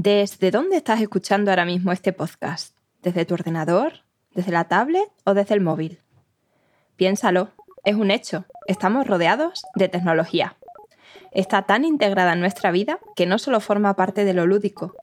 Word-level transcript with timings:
¿Desde 0.00 0.52
dónde 0.52 0.76
estás 0.76 1.00
escuchando 1.00 1.50
ahora 1.50 1.64
mismo 1.64 1.90
este 1.90 2.12
podcast? 2.12 2.76
¿Desde 3.02 3.24
tu 3.24 3.34
ordenador? 3.34 4.04
¿Desde 4.32 4.52
la 4.52 4.68
tablet 4.68 5.10
o 5.24 5.34
desde 5.34 5.56
el 5.56 5.60
móvil? 5.60 5.98
Piénsalo, 6.94 7.50
es 7.82 7.96
un 7.96 8.12
hecho, 8.12 8.44
estamos 8.68 9.08
rodeados 9.08 9.64
de 9.74 9.88
tecnología. 9.88 10.56
Está 11.32 11.62
tan 11.62 11.84
integrada 11.84 12.34
en 12.34 12.38
nuestra 12.38 12.70
vida 12.70 13.00
que 13.16 13.26
no 13.26 13.40
solo 13.40 13.58
forma 13.58 13.94
parte 13.94 14.24
de 14.24 14.34
lo 14.34 14.46
lúdico. 14.46 14.94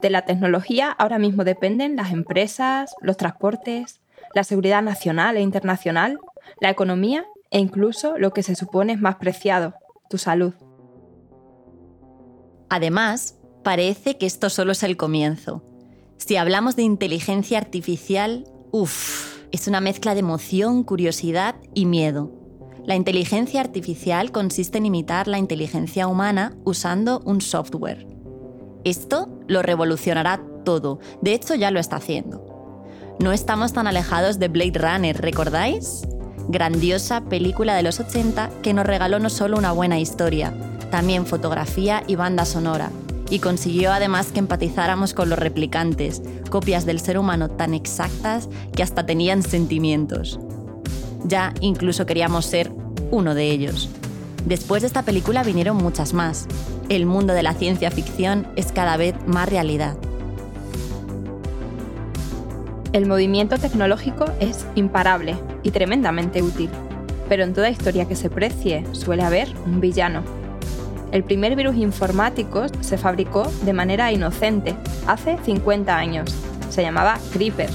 De 0.00 0.10
la 0.10 0.24
tecnología 0.24 0.92
ahora 0.92 1.18
mismo 1.18 1.42
dependen 1.42 1.96
las 1.96 2.12
empresas, 2.12 2.94
los 3.00 3.16
transportes, 3.16 4.00
la 4.32 4.44
seguridad 4.44 4.80
nacional 4.80 5.36
e 5.36 5.40
internacional, 5.40 6.20
la 6.60 6.70
economía 6.70 7.26
e 7.50 7.58
incluso 7.58 8.16
lo 8.16 8.30
que 8.30 8.44
se 8.44 8.54
supone 8.54 8.92
es 8.92 9.00
más 9.00 9.16
preciado, 9.16 9.74
tu 10.08 10.18
salud. 10.18 10.54
Además, 12.68 13.40
parece 13.66 14.16
que 14.16 14.26
esto 14.26 14.48
solo 14.48 14.70
es 14.70 14.84
el 14.84 14.96
comienzo. 14.96 15.64
Si 16.18 16.36
hablamos 16.36 16.76
de 16.76 16.84
inteligencia 16.84 17.58
artificial, 17.58 18.44
uff, 18.70 19.42
es 19.50 19.66
una 19.66 19.80
mezcla 19.80 20.14
de 20.14 20.20
emoción, 20.20 20.84
curiosidad 20.84 21.56
y 21.74 21.84
miedo. 21.84 22.30
La 22.84 22.94
inteligencia 22.94 23.60
artificial 23.60 24.30
consiste 24.30 24.78
en 24.78 24.86
imitar 24.86 25.26
la 25.26 25.38
inteligencia 25.38 26.06
humana 26.06 26.56
usando 26.62 27.20
un 27.24 27.40
software. 27.40 28.06
Esto 28.84 29.36
lo 29.48 29.62
revolucionará 29.62 30.40
todo, 30.64 31.00
de 31.20 31.34
hecho 31.34 31.56
ya 31.56 31.72
lo 31.72 31.80
está 31.80 31.96
haciendo. 31.96 32.46
No 33.18 33.32
estamos 33.32 33.72
tan 33.72 33.88
alejados 33.88 34.38
de 34.38 34.46
Blade 34.46 34.78
Runner, 34.78 35.20
¿recordáis? 35.20 36.02
Grandiosa 36.48 37.24
película 37.24 37.74
de 37.74 37.82
los 37.82 37.98
80 37.98 38.48
que 38.62 38.74
nos 38.74 38.86
regaló 38.86 39.18
no 39.18 39.28
solo 39.28 39.58
una 39.58 39.72
buena 39.72 39.98
historia, 39.98 40.54
también 40.92 41.26
fotografía 41.26 42.04
y 42.06 42.14
banda 42.14 42.44
sonora, 42.44 42.92
y 43.30 43.38
consiguió 43.40 43.92
además 43.92 44.28
que 44.28 44.38
empatizáramos 44.38 45.14
con 45.14 45.28
los 45.28 45.38
replicantes, 45.38 46.22
copias 46.50 46.86
del 46.86 47.00
ser 47.00 47.18
humano 47.18 47.48
tan 47.48 47.74
exactas 47.74 48.48
que 48.74 48.82
hasta 48.82 49.06
tenían 49.06 49.42
sentimientos. 49.42 50.38
Ya 51.24 51.52
incluso 51.60 52.06
queríamos 52.06 52.46
ser 52.46 52.72
uno 53.10 53.34
de 53.34 53.50
ellos. 53.50 53.88
Después 54.44 54.82
de 54.82 54.86
esta 54.86 55.02
película 55.02 55.42
vinieron 55.42 55.76
muchas 55.76 56.12
más. 56.12 56.46
El 56.88 57.04
mundo 57.04 57.34
de 57.34 57.42
la 57.42 57.54
ciencia 57.54 57.90
ficción 57.90 58.46
es 58.54 58.70
cada 58.70 58.96
vez 58.96 59.14
más 59.26 59.48
realidad. 59.48 59.96
El 62.92 63.06
movimiento 63.06 63.58
tecnológico 63.58 64.24
es 64.40 64.64
imparable 64.76 65.36
y 65.62 65.72
tremendamente 65.72 66.42
útil, 66.42 66.70
pero 67.28 67.42
en 67.42 67.52
toda 67.52 67.68
historia 67.68 68.06
que 68.06 68.16
se 68.16 68.30
precie 68.30 68.84
suele 68.92 69.24
haber 69.24 69.48
un 69.66 69.80
villano, 69.80 70.22
el 71.16 71.24
primer 71.24 71.56
virus 71.56 71.76
informático 71.76 72.66
se 72.82 72.98
fabricó 72.98 73.50
de 73.62 73.72
manera 73.72 74.12
inocente, 74.12 74.76
hace 75.06 75.38
50 75.42 75.96
años. 75.96 76.34
Se 76.68 76.82
llamaba 76.82 77.18
Creeper. 77.32 77.70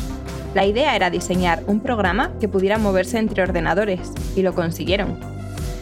La 0.54 0.64
idea 0.68 0.96
era 0.96 1.10
diseñar 1.10 1.64
un 1.66 1.80
programa 1.80 2.34
que 2.40 2.48
pudiera 2.48 2.78
moverse 2.78 3.18
entre 3.18 3.42
ordenadores, 3.42 4.12
y 4.36 4.44
lo 4.44 4.54
consiguieron. 4.54 5.18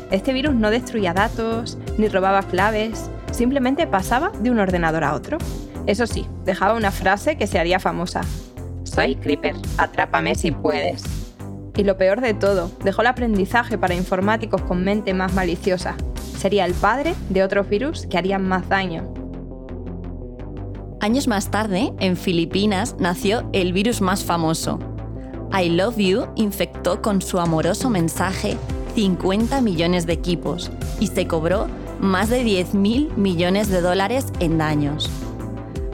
Este 0.09 0.31
virus 0.31 0.55
no 0.55 0.71
destruía 0.71 1.13
datos, 1.13 1.77
ni 1.97 2.07
robaba 2.07 2.43
claves, 2.43 3.09
simplemente 3.31 3.87
pasaba 3.87 4.31
de 4.39 4.51
un 4.51 4.59
ordenador 4.59 5.03
a 5.03 5.13
otro. 5.13 5.37
Eso 5.85 6.07
sí, 6.07 6.25
dejaba 6.45 6.75
una 6.75 6.91
frase 6.91 7.35
que 7.35 7.45
se 7.45 7.59
haría 7.59 7.81
famosa. 7.81 8.21
Soy 8.83 9.17
Creeper, 9.17 9.55
atrápame 9.77 10.33
si 10.35 10.51
puedes. 10.51 11.03
Y 11.75 11.83
lo 11.83 11.97
peor 11.97 12.21
de 12.21 12.33
todo, 12.33 12.71
dejó 12.85 13.01
el 13.01 13.07
aprendizaje 13.07 13.77
para 13.77 13.95
informáticos 13.95 14.61
con 14.61 14.85
mente 14.85 15.13
más 15.13 15.33
maliciosa, 15.33 15.97
sería 16.39 16.65
el 16.65 16.73
padre 16.73 17.13
de 17.29 17.43
otros 17.43 17.67
virus 17.67 18.07
que 18.07 18.17
harían 18.17 18.47
más 18.47 18.67
daño. 18.69 19.13
Años 21.01 21.27
más 21.27 21.51
tarde, 21.51 21.93
en 21.99 22.17
Filipinas, 22.17 22.95
nació 22.99 23.47
el 23.53 23.73
virus 23.73 24.01
más 24.01 24.23
famoso. 24.23 24.79
I 25.53 25.69
Love 25.69 25.97
You 25.97 26.25
infectó 26.35 27.01
con 27.01 27.21
su 27.21 27.39
amoroso 27.39 27.89
mensaje 27.89 28.57
50 28.95 29.61
millones 29.61 30.05
de 30.05 30.13
equipos 30.13 30.71
y 30.99 31.07
se 31.07 31.27
cobró 31.27 31.67
más 31.99 32.29
de 32.29 32.43
10.000 32.43 33.15
millones 33.15 33.69
de 33.69 33.81
dólares 33.81 34.27
en 34.39 34.57
daños. 34.57 35.09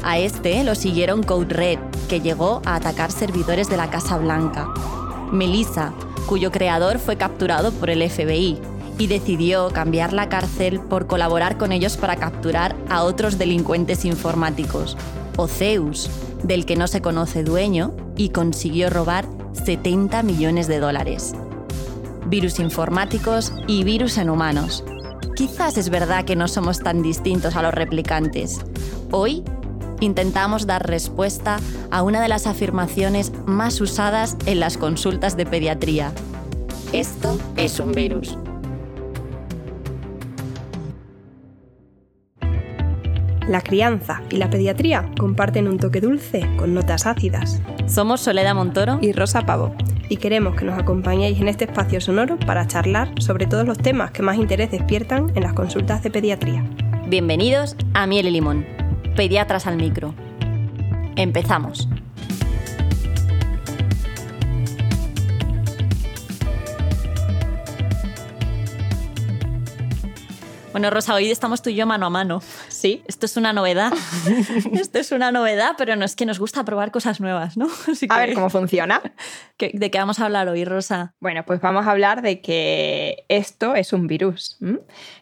A 0.04 0.20
este 0.20 0.64
lo 0.64 0.76
siguieron 0.76 1.24
Code 1.24 1.54
Red, 1.54 1.80
que 2.10 2.22
llegó 2.22 2.62
a 2.66 2.76
atacar 2.76 3.12
servidores 3.12 3.70
de 3.70 3.78
la 3.78 3.90
Casa 3.90 4.18
Blanca. 4.18 4.72
Melissa, 5.32 5.94
cuyo 6.28 6.52
creador 6.52 7.00
fue 7.00 7.16
capturado 7.18 7.72
por 7.72 7.90
el 7.90 8.08
FBI, 8.08 8.60
y 8.98 9.08
decidió 9.08 9.70
cambiar 9.70 10.14
la 10.14 10.30
cárcel 10.30 10.80
por 10.80 11.08
colaborar 11.08 11.58
con 11.58 11.72
ellos 11.72 11.98
para 11.98 12.16
capturar 12.16 12.76
a 12.90 13.04
otros 13.04 13.38
delincuentes 13.38 14.06
informáticos, 14.06 14.98
o 15.38 15.48
Zeus, 15.48 16.10
del 16.44 16.66
que 16.66 16.76
no 16.76 16.88
se 16.88 17.02
conoce 17.02 17.44
dueño, 17.44 17.94
y 18.16 18.30
consiguió 18.30 18.90
robar 18.90 19.26
70 19.54 20.24
millones 20.24 20.68
de 20.68 20.80
dólares. 20.80 21.34
Virus 22.28 22.60
informáticos 22.60 23.54
y 23.68 23.84
virus 23.84 24.18
en 24.18 24.30
humanos. 24.30 24.84
Quizás 25.36 25.78
es 25.78 25.90
verdad 25.90 26.26
que 26.26 26.36
no 26.36 26.48
somos 26.48 26.80
tan 26.80 27.02
distintos 27.02 27.56
a 27.56 27.62
los 27.62 27.74
replicantes. 27.74 28.62
Hoy 29.12 29.44
intentamos 30.00 30.66
dar 30.66 30.88
respuesta 30.88 31.60
a 31.92 32.04
una 32.04 32.22
de 32.22 32.30
las 32.30 32.48
afirmaciones 32.48 33.32
más 33.46 33.82
usadas 33.82 34.38
en 34.46 34.60
las 34.60 34.78
consultas 34.78 35.36
de 35.36 35.46
pediatría. 35.46 36.14
Esto 36.94 37.38
es 37.58 37.80
un 37.80 37.92
virus. 37.92 38.38
La 43.48 43.62
crianza 43.62 44.24
y 44.32 44.38
la 44.38 44.50
pediatría 44.50 45.08
comparten 45.20 45.68
un 45.68 45.78
toque 45.78 46.02
dulce 46.02 46.50
con 46.58 46.74
notas 46.74 47.06
ácidas. 47.06 47.62
Somos 47.86 48.22
Soledad 48.22 48.56
Montoro 48.56 48.98
y 49.04 49.12
Rosa 49.12 49.46
Pavo 49.46 49.76
y 50.10 50.18
queremos 50.18 50.56
que 50.56 50.66
nos 50.66 50.80
acompañéis 50.80 51.40
en 51.40 51.48
este 51.48 51.66
espacio 51.66 52.02
sonoro 52.02 52.40
para 52.40 52.66
charlar 52.66 53.10
sobre 53.22 53.46
todos 53.46 53.68
los 53.68 53.78
temas 53.78 54.10
que 54.10 54.24
más 54.24 54.38
interés 54.38 54.72
despiertan 54.72 55.32
en 55.36 55.44
las 55.44 55.54
consultas 55.54 56.02
de 56.02 56.10
pediatría. 56.10 56.66
Bienvenidos 57.08 57.76
a 57.94 58.08
Miel 58.08 58.26
y 58.26 58.32
Limón, 58.32 58.66
Pediatras 59.16 59.68
al 59.68 59.78
Micro. 59.78 60.16
Empezamos. 61.16 61.88
Bueno, 70.76 70.90
Rosa, 70.90 71.14
hoy 71.14 71.32
estamos 71.32 71.62
tú 71.62 71.70
y 71.70 71.76
yo 71.76 71.86
mano 71.86 72.08
a 72.08 72.10
mano. 72.10 72.42
Sí. 72.76 73.02
Esto 73.08 73.26
es 73.26 73.38
una 73.38 73.54
novedad. 73.54 73.94
Esto 74.74 75.00
es 75.00 75.14
una 75.14 75.32
novedad, 75.32 75.76
pero 75.78 75.96
no 75.96 76.04
es 76.04 76.16
que 76.16 76.26
nos 76.26 76.40
gusta 76.40 76.66
probar 76.66 76.92
cosas 76.92 77.22
nuevas, 77.22 77.56
¿no? 77.56 77.68
A 78.10 78.18
ver 78.20 78.34
cómo 78.34 78.50
funciona. 78.50 79.02
¿De 79.60 79.90
qué 79.90 79.98
vamos 79.98 80.20
a 80.20 80.26
hablar 80.26 80.50
hoy, 80.50 80.66
Rosa? 80.66 81.14
Bueno, 81.22 81.46
pues 81.46 81.62
vamos 81.62 81.88
a 81.88 81.92
hablar 81.92 82.22
de 82.22 82.42
que 82.42 83.24
esto 83.30 83.76
es 83.76 83.94
un 83.94 84.08
virus. 84.08 84.58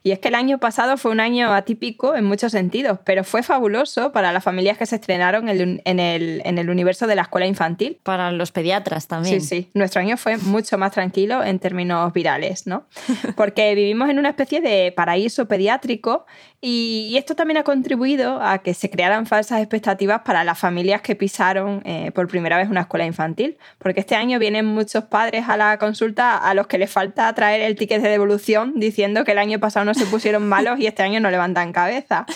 Y 0.01 0.09
es 0.09 0.17
que 0.17 0.29
el 0.29 0.35
año 0.35 0.57
pasado 0.57 0.97
fue 0.97 1.11
un 1.11 1.19
año 1.19 1.53
atípico 1.53 2.15
en 2.15 2.25
muchos 2.25 2.51
sentidos, 2.51 2.97
pero 3.05 3.23
fue 3.23 3.43
fabuloso 3.43 4.11
para 4.11 4.31
las 4.31 4.43
familias 4.43 4.79
que 4.79 4.87
se 4.87 4.95
estrenaron 4.95 5.47
en 5.49 5.99
el, 5.99 6.41
en 6.43 6.57
el 6.57 6.69
universo 6.71 7.05
de 7.05 7.15
la 7.15 7.21
escuela 7.21 7.45
infantil. 7.45 7.99
Para 8.01 8.31
los 8.31 8.51
pediatras 8.51 9.07
también. 9.07 9.41
Sí, 9.41 9.47
sí. 9.47 9.69
Nuestro 9.75 10.01
año 10.01 10.17
fue 10.17 10.37
mucho 10.37 10.79
más 10.79 10.93
tranquilo 10.93 11.43
en 11.43 11.59
términos 11.59 12.11
virales, 12.11 12.65
¿no? 12.65 12.87
Porque 13.35 13.75
vivimos 13.75 14.09
en 14.09 14.17
una 14.17 14.29
especie 14.29 14.61
de 14.61 14.91
paraíso 14.95 15.47
pediátrico 15.47 16.25
y, 16.65 17.17
esto 17.17 17.35
también 17.35 17.42
ha 17.57 17.63
contribuido 17.63 18.41
a 18.41 18.59
que 18.59 18.73
se 18.73 18.89
crearan 18.89 19.25
falsas 19.25 19.59
expectativas 19.59 20.21
para 20.21 20.43
las 20.43 20.57
familias 20.57 21.01
que 21.01 21.15
pisaron 21.15 21.81
eh, 21.85 22.11
por 22.11 22.27
primera 22.27 22.57
vez 22.57 22.69
una 22.69 22.81
escuela 22.81 23.05
infantil, 23.05 23.57
porque 23.77 23.99
este 23.99 24.15
año 24.15 24.39
vienen 24.39 24.65
muchos 24.65 25.03
padres 25.05 25.47
a 25.47 25.57
la 25.57 25.77
consulta 25.77 26.37
a 26.37 26.53
los 26.53 26.67
que 26.67 26.77
les 26.77 26.91
falta 26.91 27.33
traer 27.33 27.61
el 27.61 27.75
ticket 27.75 28.01
de 28.01 28.09
devolución 28.09 28.73
diciendo 28.75 29.23
que 29.23 29.33
el 29.33 29.37
año 29.37 29.59
pasado 29.59 29.85
no 29.85 29.93
se 29.93 30.05
pusieron 30.05 30.47
malos 30.47 30.79
y 30.79 30.87
este 30.87 31.03
año 31.03 31.19
no 31.19 31.29
levantan 31.29 31.71
cabeza. 31.71 32.25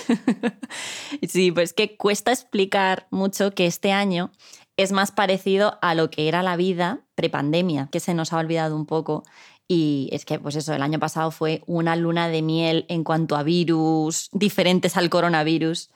Sí, 1.27 1.51
pues 1.51 1.73
que 1.73 1.97
cuesta 1.97 2.31
explicar 2.31 3.07
mucho 3.09 3.51
que 3.51 3.65
este 3.65 3.91
año 3.91 4.31
es 4.77 4.91
más 4.91 5.11
parecido 5.11 5.77
a 5.81 5.95
lo 5.95 6.09
que 6.09 6.27
era 6.27 6.43
la 6.43 6.55
vida 6.55 6.99
prepandemia, 7.15 7.89
que 7.91 7.99
se 7.99 8.13
nos 8.13 8.31
ha 8.31 8.37
olvidado 8.37 8.75
un 8.75 8.85
poco 8.85 9.23
y 9.67 10.09
es 10.11 10.23
que, 10.25 10.39
pues 10.39 10.55
eso, 10.55 10.73
el 10.73 10.81
año 10.81 10.99
pasado 10.99 11.31
fue 11.31 11.61
una 11.65 11.95
luna 11.95 12.29
de 12.29 12.41
miel 12.41 12.85
en 12.87 13.03
cuanto 13.03 13.35
a 13.35 13.43
virus 13.43 14.29
diferentes 14.31 14.95
al 14.95 15.09
coronavirus 15.09 15.89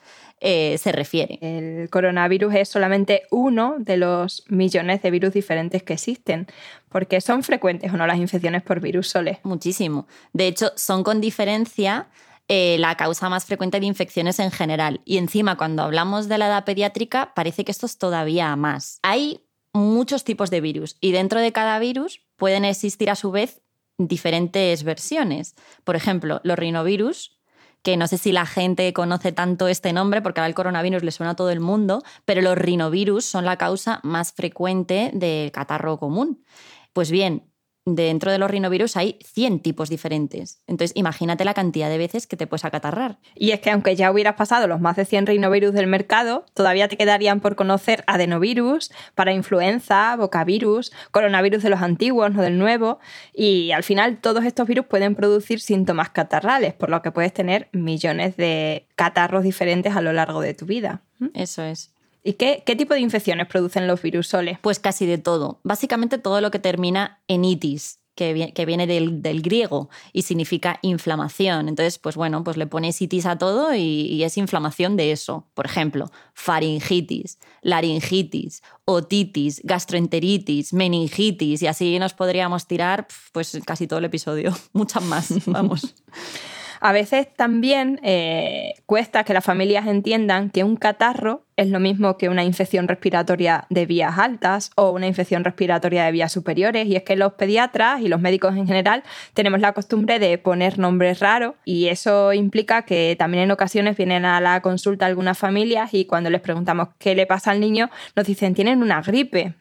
eh, 0.44 0.76
se 0.78 0.90
refiere. 0.90 1.38
El 1.40 1.88
coronavirus 1.88 2.54
es 2.56 2.68
solamente 2.68 3.22
uno 3.30 3.76
de 3.78 3.96
los 3.96 4.44
millones 4.48 5.00
de 5.00 5.10
virus 5.12 5.32
diferentes 5.32 5.84
que 5.84 5.92
existen, 5.92 6.48
porque 6.88 7.20
son 7.20 7.44
frecuentes 7.44 7.92
o 7.92 7.96
no 7.96 8.08
las 8.08 8.18
infecciones 8.18 8.62
por 8.62 8.80
virus 8.80 9.08
soles. 9.08 9.38
Muchísimo. 9.44 10.08
De 10.32 10.48
hecho, 10.48 10.72
son 10.74 11.04
con 11.04 11.20
diferencia 11.20 12.08
eh, 12.48 12.76
la 12.80 12.96
causa 12.96 13.28
más 13.28 13.44
frecuente 13.44 13.78
de 13.78 13.86
infecciones 13.86 14.40
en 14.40 14.50
general. 14.50 15.00
Y 15.04 15.18
encima, 15.18 15.56
cuando 15.56 15.84
hablamos 15.84 16.28
de 16.28 16.38
la 16.38 16.48
edad 16.48 16.64
pediátrica, 16.64 17.32
parece 17.34 17.64
que 17.64 17.70
esto 17.70 17.86
es 17.86 17.96
todavía 17.96 18.54
más. 18.56 18.98
Hay 19.02 19.42
muchos 19.72 20.24
tipos 20.24 20.50
de 20.50 20.60
virus 20.60 20.96
y 21.00 21.12
dentro 21.12 21.40
de 21.40 21.52
cada 21.52 21.78
virus 21.78 22.20
pueden 22.36 22.64
existir 22.64 23.10
a 23.10 23.16
su 23.16 23.30
vez 23.30 23.62
diferentes 23.98 24.84
versiones. 24.84 25.54
Por 25.84 25.96
ejemplo, 25.96 26.40
los 26.44 26.58
rinovirus, 26.58 27.38
que 27.82 27.96
no 27.96 28.06
sé 28.06 28.18
si 28.18 28.32
la 28.32 28.46
gente 28.46 28.92
conoce 28.92 29.32
tanto 29.32 29.68
este 29.68 29.92
nombre, 29.92 30.22
porque 30.22 30.40
ahora 30.40 30.48
el 30.48 30.54
coronavirus 30.54 31.02
le 31.02 31.10
suena 31.10 31.32
a 31.32 31.36
todo 31.36 31.50
el 31.50 31.60
mundo, 31.60 32.02
pero 32.24 32.40
los 32.42 32.56
rinovirus 32.56 33.24
son 33.24 33.44
la 33.44 33.56
causa 33.56 34.00
más 34.02 34.32
frecuente 34.32 35.10
del 35.14 35.50
catarro 35.52 35.98
común. 35.98 36.44
Pues 36.92 37.10
bien, 37.10 37.51
dentro 37.84 38.30
de 38.30 38.38
los 38.38 38.50
rinovirus 38.50 38.96
hay 38.96 39.18
100 39.24 39.60
tipos 39.60 39.88
diferentes. 39.88 40.60
Entonces, 40.66 40.92
imagínate 40.96 41.44
la 41.44 41.54
cantidad 41.54 41.88
de 41.88 41.98
veces 41.98 42.26
que 42.26 42.36
te 42.36 42.46
puedes 42.46 42.64
acatarrar. 42.64 43.18
Y 43.34 43.50
es 43.50 43.60
que 43.60 43.70
aunque 43.70 43.96
ya 43.96 44.10
hubieras 44.10 44.34
pasado 44.34 44.66
los 44.68 44.80
más 44.80 44.96
de 44.96 45.04
100 45.04 45.26
rinovirus 45.26 45.72
del 45.72 45.86
mercado, 45.86 46.44
todavía 46.54 46.88
te 46.88 46.96
quedarían 46.96 47.40
por 47.40 47.56
conocer 47.56 48.04
adenovirus, 48.06 48.92
para 49.14 49.32
influenza, 49.32 50.14
bocavirus, 50.16 50.92
coronavirus 51.10 51.62
de 51.62 51.70
los 51.70 51.82
antiguos, 51.82 52.32
no 52.32 52.42
del 52.42 52.58
nuevo. 52.58 52.98
Y 53.32 53.72
al 53.72 53.82
final 53.82 54.18
todos 54.18 54.44
estos 54.44 54.68
virus 54.68 54.86
pueden 54.86 55.14
producir 55.14 55.60
síntomas 55.60 56.10
catarrales, 56.10 56.74
por 56.74 56.90
lo 56.90 57.02
que 57.02 57.10
puedes 57.10 57.32
tener 57.32 57.68
millones 57.72 58.36
de 58.36 58.86
catarros 58.94 59.42
diferentes 59.42 59.96
a 59.96 60.00
lo 60.00 60.12
largo 60.12 60.40
de 60.40 60.54
tu 60.54 60.66
vida. 60.66 61.02
¿Mm? 61.18 61.28
Eso 61.34 61.62
es. 61.62 61.92
¿Y 62.24 62.34
qué, 62.34 62.62
tipo 62.76 62.94
de 62.94 63.00
infecciones 63.00 63.48
producen 63.48 63.86
los 63.86 64.00
virus 64.00 64.28
soles? 64.28 64.58
Pues 64.60 64.78
casi 64.78 65.06
de 65.06 65.18
todo. 65.18 65.60
Básicamente 65.64 66.18
todo 66.18 66.40
lo 66.40 66.50
que 66.50 66.60
termina 66.60 67.20
en 67.26 67.44
itis, 67.44 67.98
que, 68.14 68.64
viene 68.66 68.86
del, 68.86 69.42
griego 69.42 69.88
y 70.12 70.22
significa 70.22 70.78
inflamación. 70.82 71.68
Entonces, 71.68 71.98
pues 71.98 72.14
bueno, 72.14 72.44
pues 72.44 72.56
le 72.56 72.66
pones 72.66 73.00
itis 73.02 73.26
a 73.26 73.38
todo 73.38 73.74
y, 73.74 74.22
es 74.22 74.36
inflamación 74.38 74.96
de 74.96 75.10
eso. 75.10 75.48
Por 75.54 75.66
ejemplo, 75.66 76.12
faringitis, 76.34 77.38
laringitis, 77.62 78.62
otitis, 78.84 79.60
gastroenteritis, 79.64 80.72
meningitis 80.72 81.62
y 81.62 81.66
así 81.66 81.98
nos 81.98 82.14
podríamos 82.14 82.66
tirar 82.68 83.08
pues 83.32 83.58
casi 83.66 83.88
todo 83.88 83.98
el 83.98 84.04
episodio. 84.04 84.56
Muchas 84.72 85.02
más, 85.02 85.44
vamos. 85.46 85.94
A 86.84 86.90
veces 86.90 87.32
también 87.32 88.00
eh, 88.02 88.74
cuesta 88.86 89.22
que 89.22 89.32
las 89.32 89.44
familias 89.44 89.86
entiendan 89.86 90.50
que 90.50 90.64
un 90.64 90.74
catarro 90.74 91.44
es 91.56 91.68
lo 91.68 91.80
mismo 91.80 92.16
que 92.16 92.28
una 92.28 92.44
infección 92.44 92.88
respiratoria 92.88 93.66
de 93.70 93.86
vías 93.86 94.18
altas 94.18 94.70
o 94.74 94.90
una 94.90 95.06
infección 95.06 95.44
respiratoria 95.44 96.04
de 96.04 96.12
vías 96.12 96.32
superiores. 96.32 96.86
Y 96.86 96.96
es 96.96 97.02
que 97.02 97.14
los 97.14 97.34
pediatras 97.34 98.00
y 98.00 98.08
los 98.08 98.20
médicos 98.20 98.56
en 98.56 98.66
general 98.66 99.04
tenemos 99.34 99.60
la 99.60 99.72
costumbre 99.72 100.18
de 100.18 100.38
poner 100.38 100.78
nombres 100.78 101.20
raros 101.20 101.54
y 101.64 101.86
eso 101.86 102.32
implica 102.32 102.82
que 102.82 103.14
también 103.18 103.44
en 103.44 103.50
ocasiones 103.50 103.96
vienen 103.96 104.24
a 104.24 104.40
la 104.40 104.60
consulta 104.60 105.06
algunas 105.06 105.38
familias 105.38 105.94
y 105.94 106.06
cuando 106.06 106.30
les 106.30 106.40
preguntamos 106.40 106.88
qué 106.98 107.14
le 107.14 107.26
pasa 107.26 107.50
al 107.50 107.60
niño 107.60 107.90
nos 108.16 108.26
dicen 108.26 108.54
tienen 108.54 108.82
una 108.82 109.02
gripe. 109.02 109.54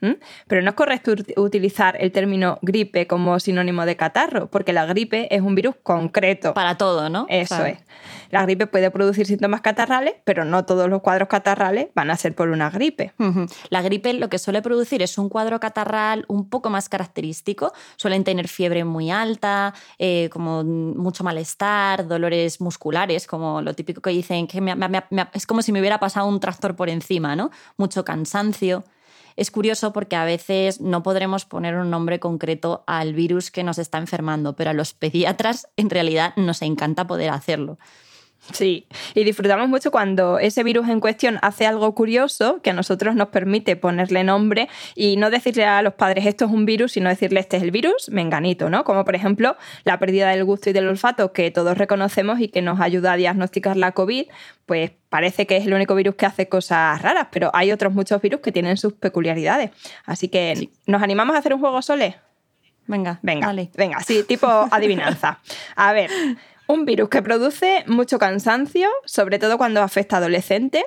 Pero 0.48 0.62
no 0.62 0.70
es 0.70 0.76
correcto 0.76 1.14
utilizar 1.36 1.98
el 2.00 2.12
término 2.12 2.58
gripe 2.62 3.06
como 3.06 3.40
sinónimo 3.40 3.86
de 3.86 3.96
catarro 3.96 4.50
porque 4.50 4.74
la 4.74 4.86
gripe 4.86 5.34
es 5.34 5.42
un 5.42 5.56
virus 5.56 5.76
concreto. 5.84 6.54
Para 6.54 6.78
todo, 6.78 7.10
¿no? 7.10 7.11
Eso 7.30 7.66
es. 7.66 7.78
La 8.30 8.44
gripe 8.44 8.66
puede 8.68 8.90
producir 8.92 9.28
síntomas 9.28 9.62
catarrales, 9.62 10.16
pero 10.24 10.46
no 10.46 10.66
todos 10.66 10.90
los 10.90 11.02
cuadros 11.02 11.28
catarrales 11.28 11.90
van 11.94 12.10
a 12.10 12.18
ser 12.18 12.34
por 12.34 12.50
una 12.50 12.70
gripe. 12.70 13.14
La 13.70 13.82
gripe 13.82 14.14
lo 14.14 14.30
que 14.30 14.40
suele 14.40 14.62
producir 14.62 15.02
es 15.02 15.18
un 15.18 15.30
cuadro 15.30 15.60
catarral 15.60 16.26
un 16.28 16.50
poco 16.50 16.70
más 16.70 16.90
característico. 16.90 17.74
Suelen 17.98 18.24
tener 18.24 18.48
fiebre 18.48 18.84
muy 18.86 19.12
alta, 19.12 19.74
eh, 20.00 20.30
como 20.32 20.64
mucho 20.64 21.24
malestar, 21.24 22.08
dolores 22.08 22.62
musculares, 22.62 23.28
como 23.28 23.62
lo 23.62 23.74
típico 23.74 24.02
que 24.02 24.12
dicen, 24.12 24.48
que 24.48 24.62
es 25.34 25.46
como 25.46 25.62
si 25.62 25.72
me 25.72 25.80
hubiera 25.80 26.00
pasado 26.00 26.28
un 26.28 26.40
tractor 26.40 26.76
por 26.76 26.90
encima, 26.90 27.36
¿no? 27.36 27.52
Mucho 27.78 28.06
cansancio. 28.06 28.84
Es 29.36 29.52
curioso 29.52 29.94
porque 29.94 30.16
a 30.16 30.26
veces 30.26 30.82
no 30.82 31.04
podremos 31.04 31.46
poner 31.46 31.76
un 31.76 31.90
nombre 31.90 32.20
concreto 32.20 32.84
al 32.88 33.14
virus 33.14 33.52
que 33.52 33.64
nos 33.64 33.78
está 33.78 33.98
enfermando, 33.98 34.56
pero 34.56 34.72
a 34.72 34.74
los 34.74 34.94
pediatras 34.94 35.68
en 35.78 35.90
realidad 35.90 36.34
nos 36.36 36.62
encanta 36.62 37.08
poder 37.08 37.30
hacerlo. 37.30 37.78
Sí, 38.54 38.88
y 39.14 39.24
disfrutamos 39.24 39.70
mucho 39.70 39.92
cuando 39.92 40.40
ese 40.40 40.64
virus 40.64 40.90
en 40.90 41.00
cuestión 41.00 41.38
hace 41.44 41.68
algo 41.68 41.94
curioso 41.94 42.60
que 42.62 42.72
a 42.72 42.74
nosotros 42.74 43.16
nos 43.16 43.28
permite 43.28 43.76
ponerle 43.76 44.24
nombre 44.24 44.68
y 44.96 45.16
no 45.18 45.30
decirle 45.30 45.66
a 45.66 45.82
los 45.84 45.94
padres 45.94 46.26
esto 46.26 46.46
es 46.46 46.52
un 46.52 46.66
virus, 46.66 46.94
sino 46.94 47.08
decirle 47.08 47.40
este 47.40 47.58
es 47.58 47.64
el 47.64 47.70
virus, 47.70 48.10
menganito, 48.10 48.70
¿no? 48.70 48.84
Como 48.84 49.06
por 49.06 49.14
ejemplo 49.14 49.58
la 49.84 50.00
pérdida 50.00 50.30
del 50.30 50.44
gusto 50.44 50.72
y 50.72 50.74
del 50.74 50.88
olfato 50.88 51.34
que 51.34 51.52
todos 51.52 51.78
reconocemos 51.78 52.40
y 52.40 52.48
que 52.48 52.64
nos 52.64 52.82
ayuda 52.82 53.14
a 53.14 53.16
diagnosticar 53.16 53.78
la 53.78 53.92
COVID, 53.92 54.26
pues 54.66 54.92
parece 55.10 55.46
que 55.46 55.58
es 55.58 55.68
el 55.68 55.74
único 55.74 55.94
virus 55.94 56.16
que 56.16 56.26
hace 56.26 56.50
cosas 56.50 57.00
raras, 57.02 57.28
pero 57.32 57.52
hay 57.54 57.72
otros 57.72 57.94
muchos 57.94 58.22
virus 58.22 58.42
que 58.42 58.52
tienen 58.52 58.76
sus 58.76 58.94
peculiaridades. 58.94 59.70
Así 60.06 60.30
que, 60.30 60.70
¿nos 60.88 61.04
animamos 61.04 61.36
a 61.36 61.40
hacer 61.40 61.54
un 61.54 61.60
juego 61.60 61.82
Sole? 61.84 62.18
Venga, 62.88 63.20
venga, 63.22 63.54
venga, 63.76 64.00
sí, 64.02 64.24
tipo 64.28 64.48
adivinanza. 64.72 65.40
A 65.76 65.94
ver, 65.94 66.10
un 66.72 66.86
virus 66.86 67.10
que 67.10 67.22
produce 67.22 67.84
mucho 67.88 68.18
cansancio, 68.20 68.90
sobre 69.06 69.40
todo 69.40 69.58
cuando 69.58 69.82
afecta 69.82 70.16
a 70.16 70.20
adolescentes, 70.20 70.84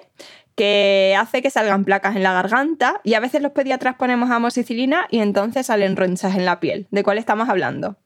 que 0.55 1.17
hace 1.19 1.43
que 1.43 1.51
salgan 1.51 1.85
placas 1.85 2.17
en 2.17 2.23
la 2.23 2.33
garganta 2.33 3.01
y 3.05 3.15
a 3.15 3.21
veces 3.21 3.43
los 3.43 3.53
pediatras 3.53 3.97
ponemos 3.97 4.31
amoxicilina 4.31 5.07
y 5.11 5.19
entonces 5.19 5.67
salen 5.67 5.97
ronchas 5.97 6.37
en 6.37 6.45
la 6.45 6.61
piel. 6.61 6.87
¿De 6.91 7.03
cuál 7.03 7.19
estamos 7.19 7.49
hablando? 7.49 7.97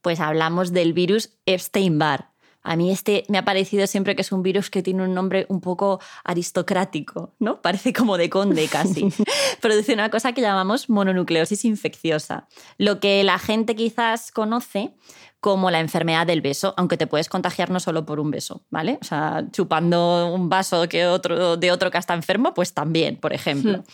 Pues 0.00 0.20
hablamos 0.20 0.72
del 0.72 0.92
virus 0.92 1.36
Epstein-Barr. 1.46 2.29
A 2.62 2.76
mí 2.76 2.90
este 2.90 3.24
me 3.28 3.38
ha 3.38 3.44
parecido 3.44 3.86
siempre 3.86 4.14
que 4.14 4.22
es 4.22 4.32
un 4.32 4.42
virus 4.42 4.70
que 4.70 4.82
tiene 4.82 5.02
un 5.02 5.14
nombre 5.14 5.46
un 5.48 5.60
poco 5.60 6.00
aristocrático, 6.24 7.34
¿no? 7.38 7.62
Parece 7.62 7.92
como 7.92 8.18
de 8.18 8.28
conde 8.28 8.68
casi. 8.68 9.08
Produce 9.60 9.94
una 9.94 10.10
cosa 10.10 10.32
que 10.32 10.40
llamamos 10.40 10.90
mononucleosis 10.90 11.64
infecciosa. 11.64 12.48
Lo 12.76 13.00
que 13.00 13.24
la 13.24 13.38
gente 13.38 13.74
quizás 13.74 14.30
conoce 14.30 14.94
como 15.40 15.70
la 15.70 15.80
enfermedad 15.80 16.26
del 16.26 16.42
beso, 16.42 16.74
aunque 16.76 16.98
te 16.98 17.06
puedes 17.06 17.30
contagiar 17.30 17.70
no 17.70 17.80
solo 17.80 18.04
por 18.04 18.20
un 18.20 18.30
beso, 18.30 18.62
¿vale? 18.68 18.98
O 19.00 19.04
sea, 19.04 19.44
chupando 19.50 20.30
un 20.32 20.50
vaso 20.50 20.86
que 20.86 21.06
otro, 21.06 21.56
de 21.56 21.72
otro 21.72 21.90
que 21.90 21.96
está 21.96 22.12
enfermo, 22.12 22.52
pues 22.52 22.74
también, 22.74 23.16
por 23.16 23.32
ejemplo. 23.32 23.78
Hmm. 23.78 23.84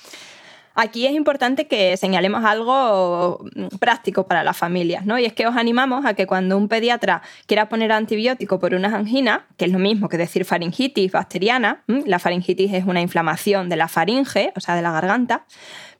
Aquí 0.76 1.06
es 1.06 1.12
importante 1.12 1.66
que 1.66 1.96
señalemos 1.96 2.44
algo 2.44 3.44
práctico 3.80 4.26
para 4.26 4.44
las 4.44 4.56
familias, 4.56 5.06
¿no? 5.06 5.18
Y 5.18 5.24
es 5.24 5.32
que 5.32 5.46
os 5.46 5.56
animamos 5.56 6.04
a 6.04 6.12
que 6.12 6.26
cuando 6.26 6.56
un 6.58 6.68
pediatra 6.68 7.22
quiera 7.46 7.70
poner 7.70 7.92
antibiótico 7.92 8.60
por 8.60 8.74
una 8.74 8.94
angina, 8.94 9.46
que 9.56 9.64
es 9.64 9.72
lo 9.72 9.78
mismo 9.78 10.10
que 10.10 10.18
decir 10.18 10.44
faringitis 10.44 11.12
bacteriana, 11.12 11.82
la 11.86 12.18
faringitis 12.18 12.74
es 12.74 12.84
una 12.84 13.00
inflamación 13.00 13.70
de 13.70 13.76
la 13.76 13.88
faringe, 13.88 14.52
o 14.54 14.60
sea, 14.60 14.76
de 14.76 14.82
la 14.82 14.92
garganta, 14.92 15.46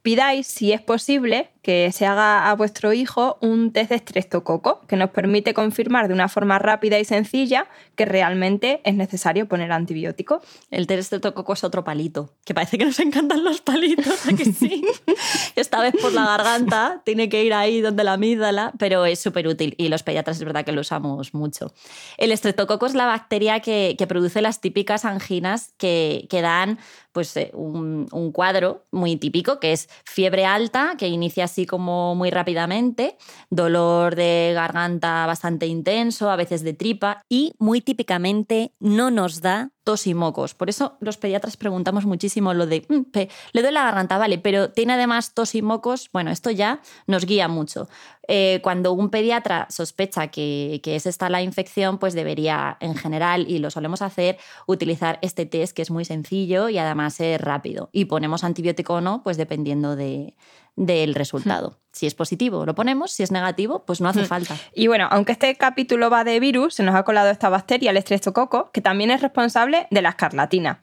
pidáis, 0.03 0.47
si 0.47 0.73
es 0.73 0.81
posible, 0.81 1.49
que 1.67 1.91
se 1.91 2.07
haga 2.07 2.49
a 2.49 2.55
vuestro 2.55 2.93
hijo 2.93 3.39
un 3.41 3.73
test 3.73 3.91
de 3.91 3.97
estreptococo 3.97 4.83
que 4.87 4.95
nos 4.95 5.11
permite 5.11 5.53
confirmar 5.53 6.07
de 6.07 6.15
una 6.15 6.29
forma 6.29 6.61
rápida 6.61 7.01
y 7.01 7.05
sencilla 7.05 7.67
que 7.97 8.05
realmente 8.05 8.81
es 8.85 8.95
necesario 8.95 9.49
poner 9.49 9.73
antibiótico. 9.73 10.41
El 10.71 10.87
test 10.87 10.97
de 10.97 11.01
estreptococo 11.01 11.55
es 11.55 11.65
otro 11.65 11.83
palito, 11.83 12.31
que 12.45 12.55
parece 12.55 12.79
que 12.79 12.85
nos 12.85 13.01
encantan 13.01 13.43
los 13.43 13.63
palitos, 13.63 14.21
que 14.39 14.45
sí? 14.45 14.85
Esta 15.57 15.81
vez 15.81 15.95
por 16.01 16.13
la 16.13 16.25
garganta, 16.25 17.03
tiene 17.05 17.29
que 17.29 17.43
ir 17.43 17.53
ahí 17.53 17.81
donde 17.81 18.05
la 18.05 18.13
amígdala, 18.13 18.73
pero 18.79 19.05
es 19.05 19.19
súper 19.19 19.49
útil 19.49 19.75
y 19.77 19.89
los 19.89 20.05
pediatras 20.05 20.37
es 20.37 20.45
verdad 20.45 20.65
que 20.65 20.71
lo 20.71 20.83
usamos 20.83 21.35
mucho. 21.35 21.73
El 22.17 22.31
estreptococo 22.31 22.87
es 22.87 22.95
la 22.95 23.07
bacteria 23.07 23.59
que, 23.59 23.97
produce 24.07 24.41
las 24.41 24.61
típicas 24.61 25.05
anginas 25.05 25.75
que, 25.79 26.29
que 26.31 26.41
dan 26.41 26.79
pues, 27.11 27.37
eh, 27.37 27.51
un, 27.55 28.07
un 28.13 28.31
cuadro 28.31 28.85
muy 28.93 29.17
típico, 29.17 29.59
que 29.59 29.73
es 29.73 29.89
fiebre 30.05 30.45
alta, 30.45 30.95
que 30.97 31.09
inicia 31.09 31.49
así 31.57 31.65
como 31.65 32.15
muy 32.15 32.31
rápidamente, 32.31 33.17
dolor 33.49 34.15
de 34.15 34.53
garganta 34.55 35.25
bastante 35.25 35.67
intenso, 35.67 36.29
a 36.29 36.37
veces 36.37 36.63
de 36.63 36.75
tripa 36.75 37.23
y 37.31 37.55
muy 37.59 37.81
típicamente 37.81 38.75
no 38.79 39.11
nos 39.11 39.41
da 39.41 39.71
tos 39.87 40.09
y 40.09 40.15
mocos. 40.15 40.55
Por 40.55 40.69
eso 40.69 40.97
los 40.99 41.17
pediatras 41.17 41.57
preguntamos 41.57 42.07
muchísimo 42.07 42.53
lo 42.55 42.67
de, 42.67 42.85
mm, 42.89 43.19
le 43.53 43.63
doy 43.63 43.71
la 43.71 43.85
garganta, 43.85 44.19
vale, 44.19 44.37
pero 44.37 44.71
tiene 44.71 44.95
además 44.95 45.33
tos 45.33 45.55
y 45.55 45.63
mocos. 45.63 46.11
Bueno, 46.13 46.33
esto 46.33 46.51
ya 46.51 46.81
nos 47.07 47.25
guía 47.25 47.47
mucho. 47.47 47.89
Eh, 48.27 48.59
cuando 48.65 48.93
un 48.93 49.11
pediatra 49.11 49.69
sospecha 49.71 50.27
que, 50.27 50.81
es 50.85 51.07
esta 51.07 51.31
la 51.31 51.41
infección, 51.41 51.99
pues 51.99 52.15
debería, 52.15 52.77
en 52.81 52.97
general, 52.97 53.49
y 53.49 53.61
lo 53.61 53.71
solemos 53.71 54.03
hacer, 54.03 54.39
utilizar 54.67 55.21
este 55.23 55.47
test 55.47 55.73
que 55.73 55.83
es 55.83 55.93
muy 55.93 56.05
sencillo 56.05 56.69
y 56.69 56.79
además 56.79 57.21
es 57.21 57.41
rápido. 57.41 57.89
Y 57.93 58.07
ponemos 58.07 58.43
antibiótico 58.43 58.95
o 58.95 59.01
no, 59.01 59.23
pues 59.23 59.37
dependiendo 59.37 59.95
de, 59.95 60.35
del 60.75 61.15
resultado. 61.15 61.79
Si 61.97 62.07
es 62.07 62.15
positivo, 62.15 62.67
lo 62.67 62.75
ponemos, 62.75 63.11
si 63.11 63.23
es 63.23 63.31
negativo, 63.31 63.85
pues 63.87 64.03
no 64.03 64.11
hace 64.11 64.21
hmm. 64.21 64.27
falta. 64.27 64.55
Y 64.75 64.87
bueno, 64.87 65.09
aunque 65.11 65.33
este 65.33 65.57
capítulo 65.57 66.11
va 66.11 66.25
de 66.25 66.39
virus, 66.41 66.75
se 66.75 66.83
nos 66.83 66.95
ha 66.95 67.05
colado 67.05 67.31
esta 67.31 67.49
bacteria, 67.49 67.91
el 67.91 67.97
estreptococo, 67.97 68.71
que 68.71 68.83
también 68.83 69.11
es 69.11 69.23
responsable 69.23 69.87
de 69.91 70.03
la 70.03 70.11
escarlatina. 70.11 70.81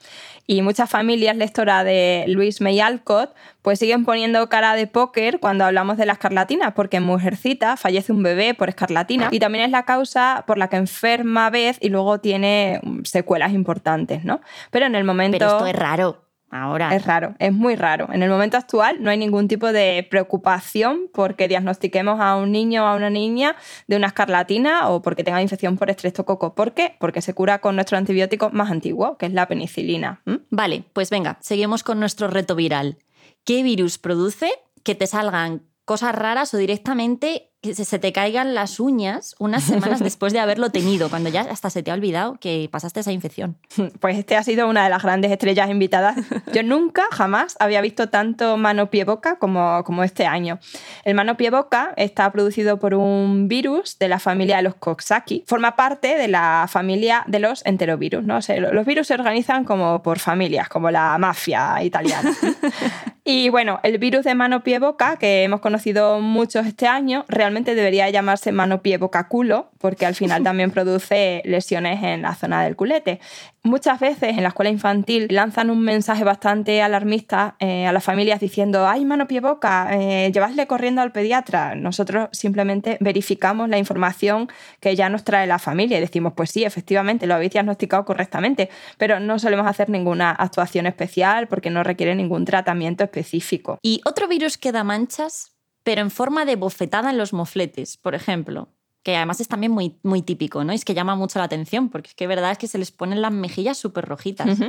Y 0.47 0.63
muchas 0.63 0.89
familias 0.89 1.37
lectoras 1.37 1.85
de 1.85 2.25
Luis 2.29 2.61
May 2.61 2.79
Alcott 2.79 3.29
pues 3.61 3.77
siguen 3.77 4.05
poniendo 4.05 4.49
cara 4.49 4.73
de 4.73 4.87
póker 4.87 5.39
cuando 5.39 5.65
hablamos 5.65 5.97
de 5.97 6.07
la 6.07 6.13
escarlatina, 6.13 6.73
porque 6.73 6.97
en 6.97 7.03
Mujercita 7.03 7.77
fallece 7.77 8.11
un 8.11 8.23
bebé 8.23 8.55
por 8.55 8.69
escarlatina 8.69 9.27
y 9.29 9.37
también 9.37 9.65
es 9.65 9.71
la 9.71 9.83
causa 9.83 10.45
por 10.47 10.57
la 10.57 10.67
que 10.67 10.77
enferma 10.77 11.51
vez 11.51 11.77
y 11.79 11.89
luego 11.89 12.19
tiene 12.21 12.81
secuelas 13.03 13.53
importantes, 13.53 14.25
¿no? 14.25 14.41
Pero 14.71 14.87
en 14.87 14.95
el 14.95 15.03
momento... 15.03 15.37
Pero 15.37 15.51
esto 15.51 15.67
es 15.67 15.75
raro. 15.75 16.22
Ahora. 16.53 16.95
Es 16.95 17.05
raro, 17.05 17.35
es 17.39 17.51
muy 17.51 17.75
raro. 17.75 18.07
En 18.11 18.23
el 18.23 18.29
momento 18.29 18.57
actual 18.57 18.97
no 19.01 19.09
hay 19.09 19.17
ningún 19.17 19.47
tipo 19.47 19.71
de 19.71 20.07
preocupación 20.09 21.09
porque 21.13 21.47
diagnostiquemos 21.47 22.19
a 22.19 22.35
un 22.35 22.51
niño 22.51 22.83
o 22.83 22.87
a 22.87 22.95
una 22.95 23.09
niña 23.09 23.55
de 23.87 23.95
una 23.95 24.07
escarlatina 24.07 24.89
o 24.89 25.01
porque 25.01 25.23
tenga 25.23 25.41
infección 25.41 25.77
por 25.77 25.89
estreptococo. 25.89 26.55
¿Por 26.55 26.73
qué? 26.73 26.95
Porque 26.99 27.21
se 27.21 27.33
cura 27.33 27.59
con 27.59 27.75
nuestro 27.75 27.97
antibiótico 27.97 28.49
más 28.51 28.71
antiguo, 28.71 29.17
que 29.17 29.25
es 29.25 29.33
la 29.33 29.47
penicilina. 29.47 30.21
Vale, 30.49 30.83
pues 30.93 31.09
venga, 31.09 31.37
seguimos 31.41 31.83
con 31.83 31.99
nuestro 31.99 32.27
reto 32.27 32.55
viral. 32.55 32.97
¿Qué 33.43 33.63
virus 33.63 33.97
produce 33.97 34.51
que 34.83 34.95
te 34.95 35.07
salgan 35.07 35.63
cosas 35.85 36.15
raras 36.15 36.53
o 36.53 36.57
directamente 36.57 37.52
que 37.63 37.73
se 37.73 37.97
te 37.97 38.11
caigan 38.11 38.53
las 38.53 38.81
uñas 38.81 39.35
unas 39.39 39.63
semanas 39.63 39.99
después 40.03 40.33
de 40.33 40.39
haberlo 40.39 40.69
tenido, 40.69 41.09
cuando 41.09 41.29
ya 41.29 41.41
hasta 41.41 41.69
se 41.69 41.81
te 41.81 41.91
ha 41.91 41.93
olvidado 41.93 42.35
que 42.39 42.67
pasaste 42.69 42.99
esa 42.99 43.11
infección. 43.11 43.57
Pues 43.99 44.17
este 44.17 44.35
ha 44.35 44.43
sido 44.43 44.67
una 44.67 44.83
de 44.83 44.89
las 44.89 45.01
grandes 45.01 45.31
estrellas 45.31 45.69
invitadas. 45.69 46.17
Yo 46.51 46.61
nunca, 46.61 47.03
jamás 47.11 47.55
había 47.59 47.79
visto 47.79 48.09
tanto 48.09 48.57
mano-pie-boca 48.57 49.37
como, 49.37 49.83
como 49.85 50.03
este 50.03 50.25
año. 50.25 50.59
El 51.05 51.15
mano-pie-boca 51.15 51.93
está 51.95 52.29
producido 52.31 52.79
por 52.79 52.95
un 52.95 53.47
virus 53.47 53.97
de 53.99 54.09
la 54.09 54.19
familia 54.19 54.57
de 54.57 54.63
los 54.63 54.75
Coxsackie. 54.75 55.45
Forma 55.47 55.77
parte 55.77 56.17
de 56.17 56.27
la 56.27 56.65
familia 56.69 57.23
de 57.27 57.39
los 57.39 57.65
enterovirus. 57.65 58.23
¿no? 58.25 58.39
los 58.73 58.85
virus 58.85 59.07
se 59.07 59.13
organizan 59.13 59.63
como 59.63 60.03
por 60.03 60.19
familias, 60.19 60.67
como 60.67 60.91
la 60.91 61.17
mafia 61.17 61.81
italiana. 61.81 62.33
y 63.23 63.47
bueno, 63.49 63.79
el 63.83 63.99
virus 63.99 64.25
de 64.25 64.35
mano-pie-boca, 64.35 65.15
que 65.15 65.43
hemos 65.43 65.61
conocido 65.61 66.19
muchos 66.19 66.65
este 66.65 66.87
año, 66.87 67.23
realmente 67.29 67.52
debería 67.61 68.09
llamarse 68.09 68.51
mano, 68.51 68.81
pie, 68.81 68.97
boca, 68.97 69.27
culo, 69.27 69.71
porque 69.77 70.05
al 70.05 70.15
final 70.15 70.43
también 70.43 70.71
produce 70.71 71.41
lesiones 71.45 72.03
en 72.03 72.23
la 72.23 72.35
zona 72.35 72.63
del 72.63 72.75
culete. 72.75 73.19
Muchas 73.63 73.99
veces 73.99 74.37
en 74.37 74.43
la 74.43 74.49
escuela 74.49 74.69
infantil 74.69 75.27
lanzan 75.29 75.69
un 75.69 75.81
mensaje 75.81 76.25
bastante 76.25 76.81
alarmista 76.81 77.55
eh, 77.59 77.85
a 77.85 77.93
las 77.93 78.03
familias 78.03 78.41
diciendo, 78.41 78.87
ay, 78.87 79.05
mano, 79.05 79.25
pie, 79.27 79.39
boca, 79.39 79.87
eh, 79.91 80.31
llevasle 80.33 80.67
corriendo 80.67 81.01
al 81.01 81.13
pediatra. 81.13 81.73
Nosotros 81.75 82.27
simplemente 82.33 82.97
verificamos 82.99 83.69
la 83.69 83.77
información 83.77 84.49
que 84.81 84.95
ya 84.95 85.07
nos 85.07 85.23
trae 85.23 85.47
la 85.47 85.59
familia 85.59 85.97
y 85.97 86.01
decimos, 86.01 86.33
pues 86.35 86.51
sí, 86.51 86.65
efectivamente, 86.65 87.25
lo 87.25 87.35
habéis 87.35 87.51
diagnosticado 87.51 88.03
correctamente, 88.03 88.69
pero 88.97 89.21
no 89.21 89.39
solemos 89.39 89.67
hacer 89.67 89.89
ninguna 89.89 90.31
actuación 90.31 90.85
especial 90.85 91.47
porque 91.47 91.69
no 91.69 91.83
requiere 91.83 92.15
ningún 92.15 92.43
tratamiento 92.43 93.05
específico. 93.05 93.79
¿Y 93.81 94.01
otro 94.05 94.27
virus 94.27 94.57
que 94.57 94.71
da 94.71 94.83
manchas? 94.83 95.52
Pero 95.83 96.01
en 96.01 96.11
forma 96.11 96.45
de 96.45 96.55
bofetada 96.55 97.09
en 97.11 97.17
los 97.17 97.33
mofletes, 97.33 97.97
por 97.97 98.15
ejemplo. 98.15 98.69
Que 99.03 99.17
además 99.17 99.41
es 99.41 99.49
también 99.49 99.73
muy, 99.73 99.99
muy 100.01 100.21
típico, 100.21 100.63
¿no? 100.63 100.71
Es 100.71 100.85
que 100.85 100.93
llama 100.93 101.15
mucho 101.15 101.37
la 101.37 101.45
atención, 101.45 101.89
porque 101.89 102.07
es 102.09 102.15
que 102.15 102.25
verdad 102.25 102.51
es 102.51 102.57
que 102.57 102.67
se 102.67 102.77
les 102.77 102.91
ponen 102.91 103.21
las 103.21 103.33
mejillas 103.33 103.77
súper 103.77 104.05
rojitas. 104.05 104.59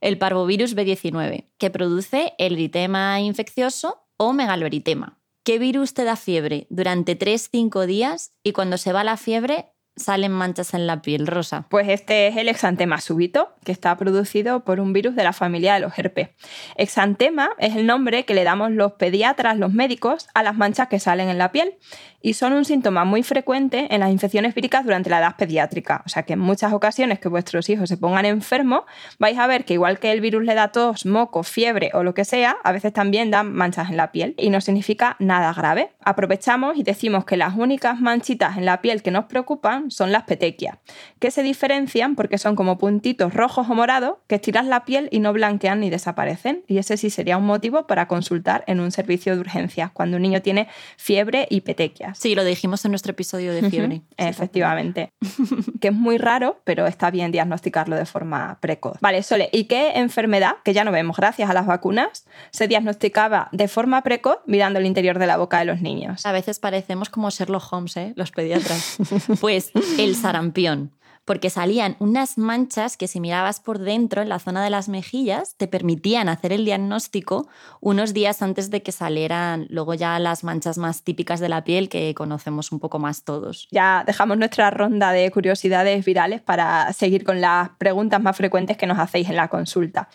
El 0.00 0.18
parvovirus 0.18 0.76
B19, 0.76 1.46
que 1.58 1.70
produce 1.70 2.32
el 2.38 2.52
eritema 2.52 3.20
infeccioso 3.20 4.04
o 4.16 4.32
megaloeritema. 4.32 5.18
¿Qué 5.42 5.58
virus 5.58 5.94
te 5.94 6.04
da 6.04 6.14
fiebre 6.14 6.68
durante 6.70 7.18
3-5 7.18 7.86
días 7.86 8.32
y 8.44 8.52
cuando 8.52 8.78
se 8.78 8.92
va 8.92 9.02
la 9.02 9.16
fiebre 9.16 9.72
salen 9.96 10.32
manchas 10.32 10.74
en 10.74 10.86
la 10.86 11.02
piel 11.02 11.26
rosa? 11.26 11.66
Pues 11.68 11.88
este 11.88 12.28
es 12.28 12.36
el 12.36 12.48
exantema 12.48 13.00
súbito, 13.00 13.54
que 13.64 13.72
está 13.72 13.96
producido 13.96 14.64
por 14.64 14.80
un 14.80 14.92
virus 14.92 15.14
de 15.14 15.24
la 15.24 15.32
familia 15.32 15.74
de 15.74 15.80
los 15.80 15.98
herpes. 15.98 16.30
Exantema 16.76 17.50
es 17.58 17.76
el 17.76 17.86
nombre 17.86 18.24
que 18.24 18.34
le 18.34 18.44
damos 18.44 18.70
los 18.70 18.92
pediatras, 18.92 19.56
los 19.58 19.72
médicos, 19.72 20.28
a 20.34 20.42
las 20.42 20.56
manchas 20.56 20.88
que 20.88 20.98
salen 20.98 21.28
en 21.28 21.38
la 21.38 21.52
piel 21.52 21.74
y 22.22 22.34
son 22.34 22.52
un 22.52 22.64
síntoma 22.64 23.04
muy 23.04 23.22
frecuente 23.22 23.88
en 23.90 24.00
las 24.00 24.10
infecciones 24.10 24.54
víricas 24.54 24.84
durante 24.84 25.10
la 25.10 25.18
edad 25.18 25.36
pediátrica. 25.36 26.02
O 26.06 26.08
sea 26.08 26.22
que 26.22 26.34
en 26.34 26.38
muchas 26.38 26.72
ocasiones 26.72 27.18
que 27.18 27.28
vuestros 27.28 27.68
hijos 27.68 27.88
se 27.88 27.96
pongan 27.96 28.24
enfermos, 28.24 28.82
vais 29.18 29.38
a 29.38 29.46
ver 29.46 29.64
que 29.64 29.74
igual 29.74 29.98
que 29.98 30.12
el 30.12 30.20
virus 30.20 30.44
le 30.44 30.54
da 30.54 30.68
tos, 30.68 31.04
moco, 31.04 31.42
fiebre 31.42 31.90
o 31.94 32.02
lo 32.02 32.14
que 32.14 32.24
sea, 32.24 32.56
a 32.64 32.72
veces 32.72 32.92
también 32.92 33.30
dan 33.30 33.52
manchas 33.52 33.90
en 33.90 33.96
la 33.96 34.12
piel 34.12 34.34
y 34.38 34.50
no 34.50 34.60
significa 34.60 35.16
nada 35.18 35.52
grave. 35.52 35.92
Aprovechamos 36.04 36.76
y 36.76 36.82
decimos 36.82 37.24
que 37.24 37.36
las 37.36 37.56
únicas 37.56 38.00
manchitas 38.00 38.56
en 38.56 38.64
la 38.64 38.80
piel 38.80 39.02
que 39.02 39.10
nos 39.10 39.24
preocupan 39.24 39.81
son 39.90 40.12
las 40.12 40.24
petequias, 40.24 40.78
que 41.18 41.30
se 41.30 41.42
diferencian 41.42 42.14
porque 42.14 42.38
son 42.38 42.56
como 42.56 42.78
puntitos 42.78 43.34
rojos 43.34 43.68
o 43.68 43.74
morados 43.74 44.14
que 44.26 44.36
estiras 44.36 44.66
la 44.66 44.84
piel 44.84 45.08
y 45.10 45.20
no 45.20 45.32
blanquean 45.32 45.80
ni 45.80 45.90
desaparecen. 45.90 46.64
Y 46.66 46.78
ese 46.78 46.96
sí 46.96 47.10
sería 47.10 47.38
un 47.38 47.46
motivo 47.46 47.86
para 47.86 48.08
consultar 48.08 48.64
en 48.66 48.80
un 48.80 48.90
servicio 48.92 49.34
de 49.34 49.40
urgencias 49.40 49.90
cuando 49.90 50.16
un 50.16 50.22
niño 50.22 50.42
tiene 50.42 50.68
fiebre 50.96 51.46
y 51.50 51.62
petequias. 51.62 52.18
Sí, 52.18 52.34
lo 52.34 52.44
dijimos 52.44 52.84
en 52.84 52.92
nuestro 52.92 53.12
episodio 53.12 53.52
de 53.52 53.68
fiebre. 53.68 54.02
Efectivamente. 54.16 55.10
que 55.82 55.88
es 55.88 55.94
muy 55.94 56.16
raro, 56.16 56.60
pero 56.64 56.86
está 56.86 57.10
bien 57.10 57.32
diagnosticarlo 57.32 57.96
de 57.96 58.06
forma 58.06 58.56
precoz. 58.60 58.96
Vale, 59.00 59.22
Sole, 59.24 59.50
¿y 59.52 59.64
qué 59.64 59.98
enfermedad, 59.98 60.54
que 60.64 60.72
ya 60.72 60.84
no 60.84 60.92
vemos 60.92 61.16
gracias 61.16 61.50
a 61.50 61.54
las 61.54 61.66
vacunas, 61.66 62.24
se 62.50 62.68
diagnosticaba 62.68 63.48
de 63.50 63.66
forma 63.66 64.00
precoz 64.02 64.38
mirando 64.46 64.78
el 64.78 64.86
interior 64.86 65.18
de 65.18 65.26
la 65.26 65.36
boca 65.36 65.58
de 65.58 65.64
los 65.64 65.82
niños? 65.82 66.24
A 66.24 66.32
veces 66.32 66.60
parecemos 66.60 67.10
como 67.10 67.30
Sherlock 67.30 67.70
Holmes, 67.72 67.96
¿eh? 67.96 68.12
los 68.14 68.30
pediatras. 68.30 68.96
pues 69.40 69.72
el 69.98 70.14
sarampión 70.14 70.92
porque 71.24 71.50
salían 71.50 71.96
unas 72.00 72.38
manchas 72.38 72.96
que 72.96 73.08
si 73.08 73.20
mirabas 73.20 73.60
por 73.60 73.78
dentro 73.78 74.22
en 74.22 74.28
la 74.28 74.38
zona 74.38 74.62
de 74.64 74.70
las 74.70 74.88
mejillas 74.88 75.56
te 75.56 75.68
permitían 75.68 76.28
hacer 76.28 76.52
el 76.52 76.64
diagnóstico 76.64 77.48
unos 77.80 78.12
días 78.12 78.42
antes 78.42 78.70
de 78.70 78.82
que 78.82 78.92
salieran 78.92 79.66
luego 79.70 79.94
ya 79.94 80.18
las 80.18 80.44
manchas 80.44 80.78
más 80.78 81.02
típicas 81.02 81.40
de 81.40 81.48
la 81.48 81.64
piel 81.64 81.88
que 81.88 82.14
conocemos 82.14 82.72
un 82.72 82.80
poco 82.80 82.98
más 82.98 83.24
todos. 83.24 83.68
Ya 83.70 84.04
dejamos 84.06 84.36
nuestra 84.36 84.70
ronda 84.70 85.12
de 85.12 85.30
curiosidades 85.30 86.04
virales 86.04 86.40
para 86.40 86.92
seguir 86.92 87.24
con 87.24 87.40
las 87.40 87.70
preguntas 87.78 88.20
más 88.22 88.36
frecuentes 88.36 88.76
que 88.76 88.86
nos 88.86 88.98
hacéis 88.98 89.28
en 89.28 89.36
la 89.36 89.48
consulta. 89.48 90.08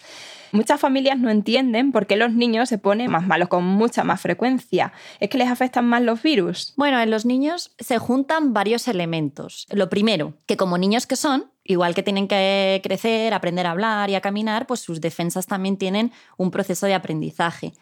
Muchas 0.52 0.80
familias 0.80 1.18
no 1.20 1.30
entienden 1.30 1.92
por 1.92 2.08
qué 2.08 2.16
los 2.16 2.34
niños 2.34 2.70
se 2.70 2.78
ponen 2.78 3.12
más 3.12 3.26
malos 3.26 3.50
con 3.50 3.64
mucha 3.64 4.04
más 4.04 4.22
frecuencia. 4.22 4.94
¿Es 5.20 5.30
que 5.30 5.38
les 5.38 5.50
afectan 5.50 5.86
más 5.86 6.02
los 6.02 6.22
virus? 6.22 6.74
Bueno, 6.78 7.00
en 7.00 7.12
los 7.12 7.26
niños 7.26 7.74
se 7.80 7.98
juntan 7.98 8.54
varios 8.54 8.88
elementos. 8.88 9.68
Lo 9.72 9.90
primero, 9.90 10.34
que 10.46 10.58
como 10.58 10.78
niños 10.78 11.08
que 11.08 11.16
son, 11.16 11.52
igual 11.64 11.96
que 11.96 12.04
tienen 12.04 12.28
que 12.28 12.82
crecer, 12.84 13.34
aprender 13.34 13.66
a 13.66 13.72
hablar 13.72 14.10
y 14.10 14.16
a 14.16 14.22
caminar, 14.22 14.68
pues 14.68 14.80
sus 14.80 15.02
defensas 15.02 15.48
también 15.48 15.78
tienen 15.78 16.12
un 16.38 16.52
proceso 16.52 16.86
de 16.86 16.94
aprendizaje 16.94 17.74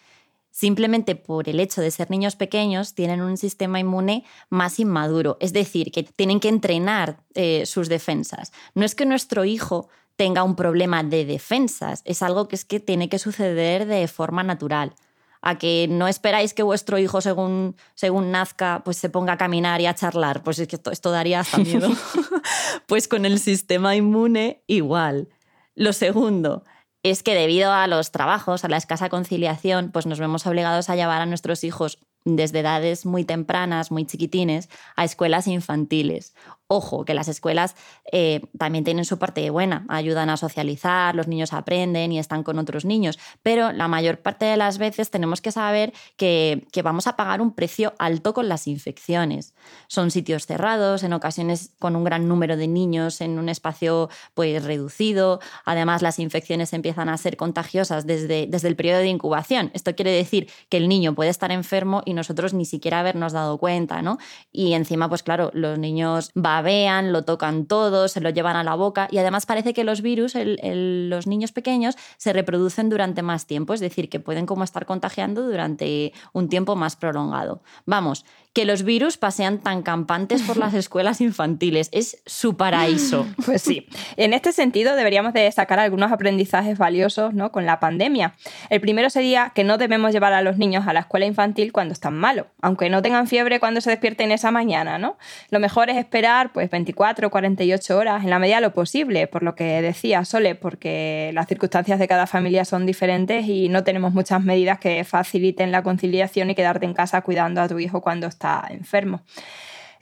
simplemente 0.55 1.17
por 1.17 1.49
el 1.49 1.59
hecho 1.59 1.81
de 1.81 1.91
ser 1.91 2.09
niños 2.09 2.37
pequeños, 2.37 2.95
tienen 2.95 3.21
un 3.21 3.35
sistema 3.35 3.77
inmune 3.77 4.23
más 4.49 4.79
inmaduro. 4.79 5.35
Es 5.41 5.51
decir, 5.51 5.91
que 5.91 6.03
tienen 6.03 6.39
que 6.39 6.47
entrenar 6.47 7.17
eh, 7.33 7.65
sus 7.65 7.89
defensas. 7.89 8.53
No 8.73 8.85
es 8.85 8.95
que 8.95 9.05
nuestro 9.05 9.43
hijo 9.43 9.89
tenga 10.15 10.43
un 10.43 10.55
problema 10.55 11.03
de 11.03 11.25
defensas, 11.25 12.01
es 12.05 12.21
algo 12.21 12.47
que 12.47 12.55
es 12.55 12.65
que 12.65 12.79
tiene 12.79 13.09
que 13.09 13.19
suceder 13.19 13.85
de 13.85 14.07
forma 14.07 14.43
natural. 14.43 14.93
A 15.41 15.59
que 15.59 15.87
no 15.87 16.07
esperáis 16.07 16.55
que 16.55 16.63
vuestro 16.63 16.97
hijo, 16.97 17.21
según, 17.21 17.75
según 17.93 18.31
nazca, 18.31 18.81
pues 18.83 18.97
se 18.97 19.11
ponga 19.11 19.33
a 19.33 19.37
caminar 19.37 19.79
y 19.79 19.85
a 19.85 19.93
charlar. 19.93 20.41
Pues 20.41 20.57
es 20.57 20.67
que 20.67 20.75
esto, 20.75 20.89
esto 20.89 21.11
daría 21.11 21.41
hasta 21.41 21.59
miedo. 21.59 21.89
pues 22.87 23.07
con 23.07 23.25
el 23.25 23.39
sistema 23.39 23.95
inmune 23.95 24.63
igual. 24.65 25.29
Lo 25.75 25.93
segundo, 25.93 26.63
es 27.03 27.21
que 27.21 27.35
debido 27.35 27.71
a 27.71 27.85
los 27.85 28.11
trabajos, 28.11 28.65
a 28.65 28.69
la 28.69 28.77
escasa 28.77 29.09
conciliación, 29.09 29.91
pues 29.91 30.07
nos 30.07 30.19
vemos 30.19 30.47
obligados 30.47 30.89
a 30.89 30.95
llevar 30.95 31.21
a 31.21 31.27
nuestros 31.27 31.63
hijos 31.63 31.99
desde 32.23 32.61
edades 32.61 33.05
muy 33.05 33.23
tempranas, 33.23 33.91
muy 33.91 34.05
chiquitines, 34.05 34.69
a 34.95 35.03
escuelas 35.03 35.45
infantiles 35.45 36.33
Ojo, 36.75 37.05
que 37.05 37.13
las 37.13 37.29
escuelas 37.29 37.73
eh, 38.11 38.41
también 38.57 38.83
tienen 38.83 39.05
su 39.05 39.17
parte 39.17 39.49
buena, 39.49 39.85
ayudan 39.87 40.29
a 40.29 40.35
socializar, 40.35 41.15
los 41.15 41.29
niños 41.29 41.53
aprenden 41.53 42.11
y 42.11 42.19
están 42.19 42.43
con 42.43 42.59
otros 42.59 42.83
niños, 42.83 43.17
pero 43.43 43.71
la 43.71 43.87
mayor 43.87 44.17
parte 44.17 44.43
de 44.43 44.57
las 44.57 44.77
veces 44.77 45.09
tenemos 45.09 45.39
que 45.39 45.53
saber 45.53 45.93
que, 46.17 46.67
vamos 46.83 47.07
a 47.07 47.15
pagar 47.15 47.39
un 47.39 47.53
precio 47.53 47.93
alto 47.97 48.33
con 48.33 48.49
las 48.49 48.67
infecciones. 48.67 49.53
Son 49.87 50.11
sitios 50.11 50.47
cerrados, 50.47 51.03
en 51.03 51.13
ocasiones 51.13 51.71
con 51.79 51.95
un 51.95 52.03
gran 52.03 52.27
número 52.27 52.57
de 52.57 52.67
niños 52.67 53.21
en 53.21 53.39
un 53.39 53.47
espacio 53.47 54.09
pues, 54.33 54.61
reducido, 54.61 55.39
además 55.63 56.01
las 56.01 56.19
infecciones 56.19 56.73
empiezan 56.73 57.07
a 57.07 57.17
ser 57.17 57.37
contagiosas 57.37 58.05
desde, 58.05 58.47
desde 58.47 58.67
el 58.67 58.75
periodo 58.75 58.99
de 58.99 59.07
incubación. 59.07 59.71
Esto 59.73 59.95
quiere 59.95 60.11
decir 60.11 60.51
que 60.67 60.75
el 60.75 60.89
niño 60.89 61.15
puede 61.15 61.29
estar 61.29 61.53
enfermo 61.53 62.01
y 62.03 62.13
nosotros 62.13 62.53
ni 62.53 62.65
siquiera 62.65 62.99
habernos 62.99 63.31
dado 63.31 63.57
cuenta, 63.59 64.01
¿no? 64.01 64.17
Y 64.51 64.73
encima, 64.73 65.07
pues 65.07 65.23
claro, 65.23 65.51
los 65.53 65.79
niños 65.79 66.31
van 66.35 66.64
vean, 66.65 67.13
lo 67.13 67.23
tocan 67.23 67.65
todo, 67.65 68.09
se 68.09 68.19
lo 68.19 68.29
llevan 68.29 68.57
a 68.57 68.65
la 68.65 68.75
boca 68.75 69.07
y 69.09 69.19
además 69.19 69.45
parece 69.45 69.73
que 69.73 69.85
los 69.85 70.01
virus, 70.01 70.33
los 70.35 71.27
niños 71.27 71.53
pequeños, 71.53 71.95
se 72.17 72.33
reproducen 72.33 72.89
durante 72.89 73.21
más 73.21 73.45
tiempo, 73.45 73.73
es 73.73 73.79
decir, 73.79 74.09
que 74.09 74.19
pueden 74.19 74.45
como 74.45 74.65
estar 74.65 74.85
contagiando 74.85 75.43
durante 75.43 76.11
un 76.33 76.49
tiempo 76.49 76.75
más 76.75 76.97
prolongado. 76.97 77.61
Vamos, 77.85 78.25
que 78.55 78.63
los 78.63 78.83
virus 78.83 79.17
pasean 79.17 79.59
tan 79.59 79.83
campantes 79.83 80.41
por 80.41 80.55
las 80.55 80.73
escuelas 80.83 81.19
infantiles. 81.19 81.89
Es 81.91 82.23
su 82.25 82.57
paraíso. 82.57 83.27
Pues 83.45 83.61
sí. 83.61 83.85
En 84.15 84.33
este 84.33 84.53
sentido, 84.53 84.95
deberíamos 84.95 85.33
de 85.33 85.51
sacar 85.51 85.79
algunos 85.79 86.11
aprendizajes 86.11 86.77
valiosos 86.77 87.33
¿no? 87.33 87.51
con 87.51 87.65
la 87.65 87.79
pandemia. 87.79 88.33
El 88.69 88.81
primero 88.81 89.09
sería 89.09 89.51
que 89.53 89.63
no 89.63 89.77
debemos 89.77 90.13
llevar 90.13 90.33
a 90.33 90.41
los 90.41 90.57
niños 90.57 90.87
a 90.87 90.93
la 90.93 91.01
escuela 91.01 91.25
infantil 91.25 91.71
cuando 91.71 91.93
están 91.93 92.15
malos, 92.15 92.47
aunque 92.61 92.89
no 92.89 93.01
tengan 93.01 93.27
fiebre 93.27 93.59
cuando 93.59 93.81
se 93.81 93.91
despierten 93.91 94.31
esa 94.31 94.51
mañana. 94.51 94.97
¿no? 94.97 95.17
Lo 95.51 95.59
mejor 95.59 95.89
es 95.89 95.97
esperar 95.97 96.44
pues 96.51 96.69
24 96.69 97.27
o 97.27 97.29
48 97.31 97.97
horas 97.97 98.23
en 98.23 98.29
la 98.29 98.39
medida 98.39 98.57
de 98.57 98.61
lo 98.61 98.73
posible, 98.73 99.27
por 99.27 99.43
lo 99.43 99.55
que 99.55 99.81
decía 99.81 100.25
Sole, 100.25 100.55
porque 100.55 101.31
las 101.33 101.47
circunstancias 101.47 101.99
de 101.99 102.07
cada 102.07 102.27
familia 102.27 102.65
son 102.65 102.85
diferentes 102.85 103.47
y 103.47 103.69
no 103.69 103.83
tenemos 103.83 104.13
muchas 104.13 104.43
medidas 104.43 104.79
que 104.79 105.03
faciliten 105.03 105.71
la 105.71 105.83
conciliación 105.83 106.49
y 106.49 106.55
quedarte 106.55 106.85
en 106.85 106.93
casa 106.93 107.21
cuidando 107.21 107.61
a 107.61 107.67
tu 107.67 107.79
hijo 107.79 108.01
cuando 108.01 108.27
está 108.27 108.65
enfermo. 108.69 109.21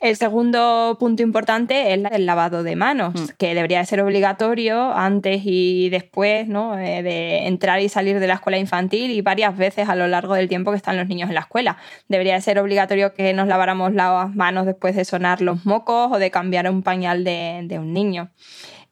El 0.03 0.17
segundo 0.17 0.97
punto 0.99 1.23
importante 1.23 1.93
es 1.93 1.99
el 2.11 2.25
lavado 2.25 2.61
de 2.61 2.75
manos, 2.75 3.13
mm. 3.13 3.25
que 3.37 3.55
debería 3.55 3.85
ser 3.85 4.01
obligatorio 4.01 4.91
antes 4.91 5.43
y 5.45 5.87
después 5.91 6.45
¿no? 6.45 6.77
Eh, 6.77 7.01
de 7.01 7.47
entrar 7.47 7.79
y 7.79 7.87
salir 7.87 8.19
de 8.19 8.27
la 8.27 8.33
escuela 8.33 8.57
infantil 8.57 9.11
y 9.11 9.21
varias 9.21 9.55
veces 9.55 9.87
a 9.87 9.95
lo 9.95 10.05
largo 10.07 10.33
del 10.33 10.49
tiempo 10.49 10.71
que 10.71 10.77
están 10.77 10.97
los 10.97 11.07
niños 11.07 11.29
en 11.29 11.35
la 11.35 11.39
escuela. 11.39 11.77
Debería 12.09 12.41
ser 12.41 12.59
obligatorio 12.59 13.13
que 13.13 13.31
nos 13.31 13.47
laváramos 13.47 13.93
las 13.93 14.35
manos 14.35 14.65
después 14.65 14.93
de 14.97 15.05
sonar 15.05 15.39
los 15.39 15.65
mocos 15.65 16.11
o 16.11 16.19
de 16.19 16.29
cambiar 16.31 16.69
un 16.69 16.83
pañal 16.83 17.23
de, 17.23 17.61
de 17.63 17.79
un 17.79 17.93
niño 17.93 18.29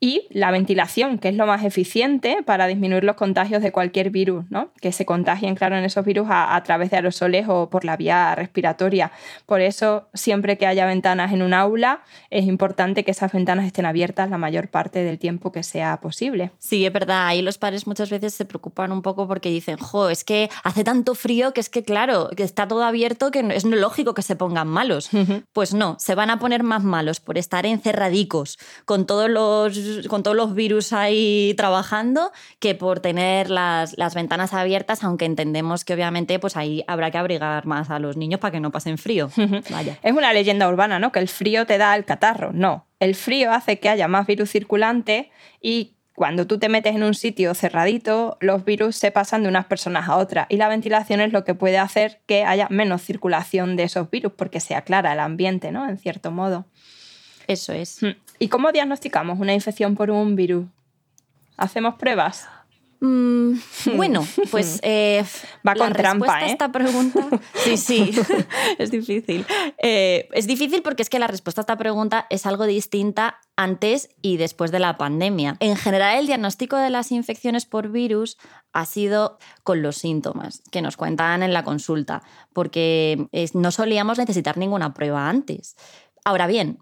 y 0.04 0.28
la 0.32 0.50
ventilación, 0.50 1.20
que 1.20 1.30
es 1.30 1.36
lo 1.36 1.46
más 1.46 1.64
eficiente 1.64 2.40
para 2.44 2.66
disminuir 2.66 3.04
los 3.04 3.16
contagios 3.16 3.62
de 3.62 3.72
cualquier 3.72 4.10
virus, 4.10 4.46
¿no? 4.50 4.72
que 4.82 4.92
se 4.92 5.06
contagien, 5.06 5.54
claro, 5.54 5.78
en 5.78 5.84
esos 5.84 6.04
virus 6.04 6.28
a, 6.30 6.62
través 6.64 6.90
de 6.90 6.98
aerosoles 6.98 7.46
o 7.48 7.70
por 7.70 7.86
la 7.86 7.96
vía 7.98 8.34
respiratoria. 8.34 9.12
Por 9.46 9.62
eso, 9.62 10.10
siempre 10.16 10.58
que 10.58 10.66
haya 10.66 10.88
ventanas 10.88 11.32
en 11.34 11.44
un 11.44 11.54
aula, 11.54 12.02
es 12.32 12.46
importante 12.46 13.04
que 13.04 13.12
esas 13.12 13.32
ventanas 13.32 13.68
estén 13.68 13.86
abiertas 13.86 14.32
la 14.32 14.40
mayor 14.40 14.70
parte 14.70 15.04
del 15.04 15.20
tiempo 15.20 15.52
que 15.52 15.62
sea 15.62 16.02
posible. 16.02 16.52
Sí, 16.58 16.84
es 16.84 16.92
verdad. 16.92 17.28
Ahí 17.28 17.44
los 17.44 17.60
padres 17.60 17.86
muchas 17.86 18.10
veces 18.10 18.34
se 18.34 18.46
preocupan 18.46 18.92
un 18.92 19.04
poco 19.04 19.28
porque 19.28 19.50
dicen, 19.50 19.78
jo, 19.78 20.10
es 20.10 20.24
que 20.24 20.50
hace 20.64 20.84
tanto 20.84 21.14
frío 21.14 21.54
que 21.54 21.62
es 21.62 21.70
que, 21.70 21.84
claro, 21.84 22.30
que 22.36 22.42
está 22.42 22.68
todo 22.68 22.84
abierto 22.84 23.30
que 23.30 23.46
es 23.54 23.66
lógico 23.66 24.16
que 24.16 24.24
se 24.24 24.36
pongan 24.36 24.68
malos. 24.68 25.12
Pues 25.54 25.76
no, 25.76 25.96
se 26.00 26.16
van 26.16 26.32
a 26.32 26.40
poner 26.40 26.64
más 26.64 26.84
malos 26.84 27.20
por 27.20 27.38
estar 27.38 27.68
encerradicos 27.68 28.58
con 28.86 29.06
todos 29.06 29.30
los 29.30 29.91
con 30.08 30.24
todos 30.24 30.36
los 30.38 30.54
virus 30.56 30.94
ahí 30.94 31.54
trabajando 31.58 32.32
que 32.60 32.76
por 32.76 33.00
tener 33.00 33.50
las, 33.50 33.96
ventanas 34.16 34.54
abiertas, 34.54 35.04
aunque 35.04 35.26
entendemos 35.26 35.86
que 35.86 35.94
obviamente 35.94 36.40
pues 36.40 36.58
ahí 36.58 36.84
habrá 36.88 37.12
que 37.12 37.18
abrigar 37.18 37.66
más 37.66 37.90
a 37.90 38.00
los 38.00 38.18
niños 38.18 38.40
para 38.40 38.52
que 38.52 38.60
no 38.60 38.72
pasen 38.72 38.98
frío. 38.98 39.30
Vaya. 39.70 39.98
Es 40.04 40.14
una 40.14 40.34
leyenda 40.34 40.68
urbana, 40.68 41.00
¿no? 41.00 41.12
Que 41.12 41.20
el 41.20 41.28
frío 41.28 41.66
te 41.66 41.78
da 41.78 41.96
el 41.96 42.06
catarro. 42.06 42.52
No, 42.54 42.86
el 43.00 43.16
frío 43.16 43.52
hace 43.52 43.80
que 43.80 43.90
haya 43.90 44.08
más 44.08 44.28
virus 44.28 44.52
circulante 44.52 45.32
y 45.62 45.96
cuando 46.14 46.46
tú 46.46 46.60
te 46.60 46.70
metes 46.70 46.96
en 46.96 47.04
un 47.04 47.16
sitio 47.16 47.56
cerradito, 47.56 48.38
los 48.42 48.66
virus 48.66 48.96
se 48.96 49.12
pasan 49.12 49.44
de 49.44 49.50
unas 49.50 49.66
personas 49.66 50.08
a 50.08 50.18
otras 50.18 50.46
y 50.50 50.58
la 50.58 50.68
ventilación 50.68 51.22
es 51.22 51.32
lo 51.32 51.44
que 51.44 51.56
puede 51.56 51.78
hacer 51.78 52.22
que 52.28 52.44
haya 52.44 52.68
menos 52.70 53.02
circulación 53.02 53.76
de 53.76 53.84
esos 53.84 54.12
virus 54.12 54.34
porque 54.34 54.60
se 54.60 54.76
aclara 54.76 55.14
el 55.14 55.20
ambiente, 55.20 55.72
¿no? 55.72 55.90
En 55.90 55.98
cierto 55.98 56.30
modo. 56.30 56.66
Eso 57.48 57.74
es. 57.74 58.02
¿Y 58.42 58.48
cómo 58.48 58.72
diagnosticamos 58.72 59.40
una 59.40 59.54
infección 59.54 59.94
por 59.94 60.10
un 60.10 60.36
virus? 60.36 60.66
¿Hacemos 61.58 61.94
pruebas? 61.94 62.48
Mm, 63.00 63.54
bueno, 63.96 64.28
pues 64.50 64.80
eh, 64.82 65.24
va 65.68 65.76
con 65.76 65.94
trampa. 65.94 66.38
A 66.38 66.48
¿eh? 66.48 66.52
esta 66.52 66.72
pregunta, 66.72 67.28
sí, 67.54 67.78
sí, 67.78 68.12
es 68.80 68.90
difícil. 68.90 69.46
Eh, 69.78 70.28
es 70.34 70.48
difícil 70.48 70.82
porque 70.82 71.04
es 71.04 71.10
que 71.12 71.20
la 71.20 71.28
respuesta 71.28 71.62
a 71.62 71.64
esta 71.64 71.78
pregunta 71.78 72.26
es 72.32 72.48
algo 72.48 72.66
distinta 72.66 73.40
antes 73.56 74.10
y 74.24 74.38
después 74.38 74.72
de 74.72 74.80
la 74.80 74.98
pandemia. 74.98 75.58
En 75.60 75.76
general, 75.76 76.18
el 76.18 76.26
diagnóstico 76.26 76.78
de 76.78 76.90
las 76.90 77.12
infecciones 77.12 77.68
por 77.68 77.92
virus 77.92 78.40
ha 78.74 78.88
sido 78.88 79.38
con 79.62 79.84
los 79.84 79.98
síntomas 79.98 80.64
que 80.72 80.82
nos 80.82 80.98
cuentan 80.98 81.44
en 81.44 81.54
la 81.54 81.64
consulta, 81.64 82.24
porque 82.54 83.28
no 83.54 83.70
solíamos 83.70 84.18
necesitar 84.18 84.58
ninguna 84.58 84.96
prueba 84.96 85.30
antes. 85.30 85.76
Ahora 86.24 86.48
bien, 86.48 86.80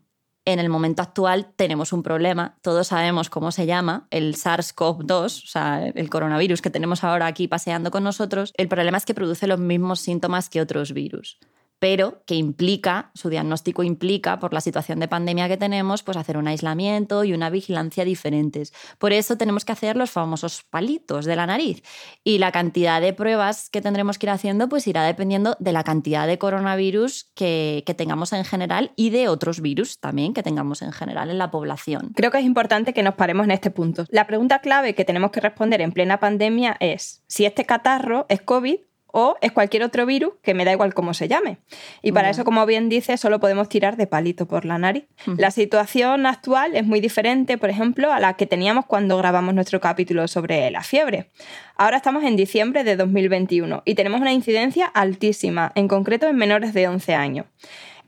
en 0.53 0.59
el 0.59 0.69
momento 0.69 1.01
actual 1.01 1.51
tenemos 1.55 1.93
un 1.93 2.03
problema, 2.03 2.57
todos 2.61 2.87
sabemos 2.87 3.29
cómo 3.29 3.51
se 3.51 3.65
llama, 3.65 4.07
el 4.09 4.35
SARS-CoV-2, 4.35 5.25
o 5.25 5.47
sea, 5.47 5.87
el 5.87 6.09
coronavirus 6.09 6.61
que 6.61 6.69
tenemos 6.69 7.03
ahora 7.03 7.27
aquí 7.27 7.47
paseando 7.47 7.91
con 7.91 8.03
nosotros, 8.03 8.53
el 8.57 8.67
problema 8.67 8.97
es 8.97 9.05
que 9.05 9.13
produce 9.13 9.47
los 9.47 9.59
mismos 9.59 9.99
síntomas 9.99 10.49
que 10.49 10.61
otros 10.61 10.93
virus 10.93 11.37
pero 11.79 12.23
que 12.25 12.35
implica, 12.35 13.11
su 13.15 13.29
diagnóstico 13.29 13.83
implica, 13.83 14.39
por 14.39 14.53
la 14.53 14.61
situación 14.61 14.99
de 14.99 15.07
pandemia 15.07 15.47
que 15.47 15.57
tenemos, 15.57 16.03
pues 16.03 16.17
hacer 16.17 16.37
un 16.37 16.47
aislamiento 16.47 17.23
y 17.23 17.33
una 17.33 17.49
vigilancia 17.49 18.05
diferentes. 18.05 18.73
Por 18.97 19.13
eso 19.13 19.37
tenemos 19.37 19.65
que 19.65 19.71
hacer 19.71 19.95
los 19.95 20.11
famosos 20.11 20.63
palitos 20.69 21.25
de 21.25 21.35
la 21.35 21.47
nariz. 21.47 21.81
Y 22.23 22.37
la 22.37 22.51
cantidad 22.51 23.01
de 23.01 23.13
pruebas 23.13 23.69
que 23.69 23.81
tendremos 23.81 24.17
que 24.17 24.25
ir 24.25 24.31
haciendo, 24.31 24.69
pues 24.69 24.87
irá 24.87 25.03
dependiendo 25.03 25.55
de 25.59 25.71
la 25.71 25.83
cantidad 25.83 26.27
de 26.27 26.37
coronavirus 26.37 27.31
que, 27.33 27.83
que 27.85 27.93
tengamos 27.93 28.33
en 28.33 28.43
general 28.43 28.91
y 28.95 29.09
de 29.09 29.29
otros 29.29 29.61
virus 29.61 29.99
también 29.99 30.33
que 30.33 30.43
tengamos 30.43 30.81
en 30.81 30.91
general 30.91 31.29
en 31.29 31.37
la 31.37 31.51
población. 31.51 32.11
Creo 32.15 32.31
que 32.31 32.39
es 32.39 32.45
importante 32.45 32.93
que 32.93 33.03
nos 33.03 33.15
paremos 33.15 33.45
en 33.45 33.51
este 33.51 33.71
punto. 33.71 34.05
La 34.09 34.27
pregunta 34.27 34.59
clave 34.59 34.95
que 34.95 35.05
tenemos 35.05 35.31
que 35.31 35.39
responder 35.39 35.81
en 35.81 35.91
plena 35.91 36.19
pandemia 36.19 36.75
es 36.79 37.23
si 37.27 37.45
este 37.45 37.65
catarro 37.65 38.25
es 38.29 38.41
COVID 38.41 38.79
o 39.11 39.37
es 39.41 39.51
cualquier 39.51 39.83
otro 39.83 40.05
virus 40.05 40.33
que 40.41 40.53
me 40.53 40.65
da 40.65 40.71
igual 40.71 40.93
cómo 40.93 41.13
se 41.13 41.27
llame. 41.27 41.57
Y 42.01 42.11
para 42.11 42.29
eso, 42.29 42.43
como 42.43 42.65
bien 42.65 42.89
dice, 42.89 43.17
solo 43.17 43.39
podemos 43.39 43.69
tirar 43.69 43.97
de 43.97 44.07
palito 44.07 44.47
por 44.47 44.65
la 44.65 44.77
nariz. 44.77 45.05
La 45.37 45.51
situación 45.51 46.25
actual 46.25 46.75
es 46.75 46.85
muy 46.85 46.99
diferente, 47.01 47.57
por 47.57 47.69
ejemplo, 47.69 48.11
a 48.11 48.19
la 48.19 48.33
que 48.33 48.45
teníamos 48.45 48.85
cuando 48.85 49.17
grabamos 49.17 49.53
nuestro 49.53 49.79
capítulo 49.79 50.27
sobre 50.27 50.69
la 50.71 50.83
fiebre. 50.83 51.29
Ahora 51.75 51.97
estamos 51.97 52.23
en 52.23 52.35
diciembre 52.35 52.83
de 52.83 52.95
2021 52.95 53.83
y 53.85 53.95
tenemos 53.95 54.21
una 54.21 54.33
incidencia 54.33 54.85
altísima, 54.85 55.71
en 55.75 55.87
concreto 55.87 56.27
en 56.27 56.35
menores 56.35 56.73
de 56.73 56.87
11 56.87 57.13
años. 57.15 57.45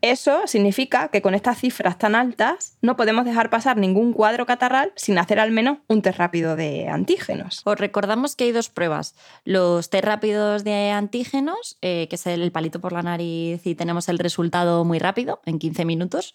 Eso 0.02 0.48
significa 0.48 1.10
que 1.10 1.22
con 1.22 1.36
estas 1.36 1.60
cifras 1.60 1.98
tan 1.98 2.16
altas 2.16 2.78
no 2.82 2.96
podemos 2.96 3.24
dejar 3.24 3.52
pasar 3.52 3.78
ningún 3.78 4.14
cuadro 4.14 4.48
catarral 4.48 4.92
sin 4.96 5.20
hacer 5.20 5.40
al 5.40 5.52
menos 5.52 5.78
un 5.88 6.02
test 6.02 6.18
rápido 6.18 6.56
de 6.56 6.88
antígenos. 6.88 7.62
Os 7.66 7.78
recordamos 7.78 8.36
que 8.36 8.46
hay 8.46 8.52
dos 8.52 8.70
pruebas. 8.70 9.16
Los 9.46 9.92
test 9.92 10.06
rápidos 10.06 10.64
de 10.64 10.90
antígenos, 10.90 11.78
eh, 11.82 12.08
que 12.10 12.16
es 12.16 12.26
el 12.26 12.52
palito 12.52 12.82
por 12.82 12.94
la 12.94 13.04
nariz 13.04 13.66
y 13.66 13.76
tenemos 13.76 14.10
el 14.10 14.18
resultado 14.18 14.84
muy 14.86 14.98
rápido, 14.98 15.40
en 15.46 15.60
15 15.60 15.86
minutos. 15.86 16.34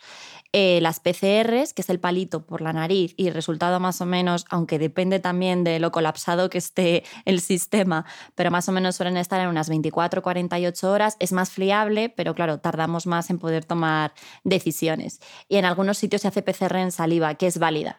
Eh, 0.59 0.81
las 0.81 1.01
PCRs, 1.01 1.75
que 1.75 1.83
es 1.83 1.91
el 1.91 2.01
palito 2.01 2.47
por 2.47 2.63
la 2.63 2.73
nariz 2.73 3.13
y 3.19 3.29
resultado 3.29 3.79
más 3.79 4.01
o 4.01 4.07
menos, 4.07 4.47
aunque 4.49 4.79
depende 4.79 5.21
también 5.21 5.65
de 5.65 5.79
lo 5.79 5.93
colapsado 5.93 6.49
que 6.49 6.57
esté 6.57 7.05
el 7.27 7.43
sistema, 7.43 8.07
pero 8.35 8.51
más 8.51 8.67
o 8.67 8.73
menos 8.73 8.97
suelen 8.97 9.19
estar 9.19 9.39
en 9.39 9.49
unas 9.49 9.71
24-48 9.71 10.85
horas. 10.85 11.17
Es 11.21 11.33
más 11.33 11.51
fiable, 11.51 12.09
pero 12.09 12.35
claro, 12.35 12.59
tardamos 12.59 13.07
más 13.07 13.29
en 13.29 13.39
poder 13.39 13.67
tomar 13.67 14.15
decisiones. 14.45 15.21
Y 15.47 15.57
en 15.57 15.67
algunos 15.67 15.99
sitios 15.99 16.23
se 16.23 16.29
hace 16.29 16.41
PCR 16.41 16.77
en 16.77 16.91
saliva, 16.91 17.35
que 17.35 17.49
es 17.49 17.59
válida. 17.59 17.99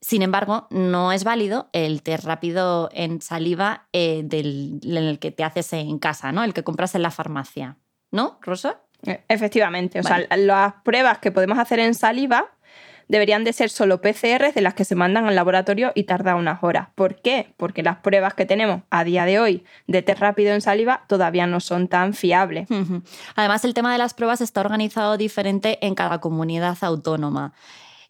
Sin 0.00 0.22
embargo, 0.22 0.66
no 0.70 1.12
es 1.12 1.24
válido 1.24 1.68
el 1.74 2.02
test 2.02 2.24
rápido 2.24 2.88
en 2.94 3.20
saliva 3.20 3.86
eh, 3.92 4.22
del, 4.24 4.80
el 4.82 5.18
que 5.18 5.30
te 5.30 5.44
haces 5.44 5.74
en 5.74 5.98
casa, 5.98 6.32
¿no? 6.32 6.42
El 6.42 6.54
que 6.54 6.64
compras 6.64 6.94
en 6.94 7.02
la 7.02 7.10
farmacia. 7.10 7.76
¿No, 8.10 8.38
Rosa? 8.40 8.80
Efectivamente, 9.28 10.00
o 10.00 10.02
sea, 10.02 10.26
las 10.36 10.74
pruebas 10.82 11.18
que 11.18 11.30
podemos 11.30 11.58
hacer 11.58 11.78
en 11.78 11.94
saliva 11.94 12.50
deberían 13.08 13.42
de 13.42 13.52
ser 13.52 13.70
solo 13.70 14.00
PCR 14.00 14.52
de 14.54 14.60
las 14.60 14.74
que 14.74 14.84
se 14.84 14.94
mandan 14.94 15.26
al 15.26 15.34
laboratorio 15.34 15.92
y 15.94 16.04
tarda 16.04 16.34
unas 16.34 16.62
horas. 16.62 16.88
¿Por 16.94 17.16
qué? 17.16 17.52
Porque 17.56 17.82
las 17.82 17.96
pruebas 17.96 18.34
que 18.34 18.44
tenemos 18.44 18.82
a 18.90 19.02
día 19.02 19.24
de 19.24 19.40
hoy 19.40 19.64
de 19.86 20.02
test 20.02 20.20
rápido 20.20 20.52
en 20.52 20.60
saliva 20.60 21.04
todavía 21.08 21.46
no 21.46 21.60
son 21.60 21.88
tan 21.88 22.12
fiables. 22.12 22.68
Además, 23.34 23.64
el 23.64 23.74
tema 23.74 23.92
de 23.92 23.98
las 23.98 24.14
pruebas 24.14 24.40
está 24.40 24.60
organizado 24.60 25.16
diferente 25.16 25.84
en 25.84 25.94
cada 25.94 26.20
comunidad 26.20 26.76
autónoma. 26.82 27.54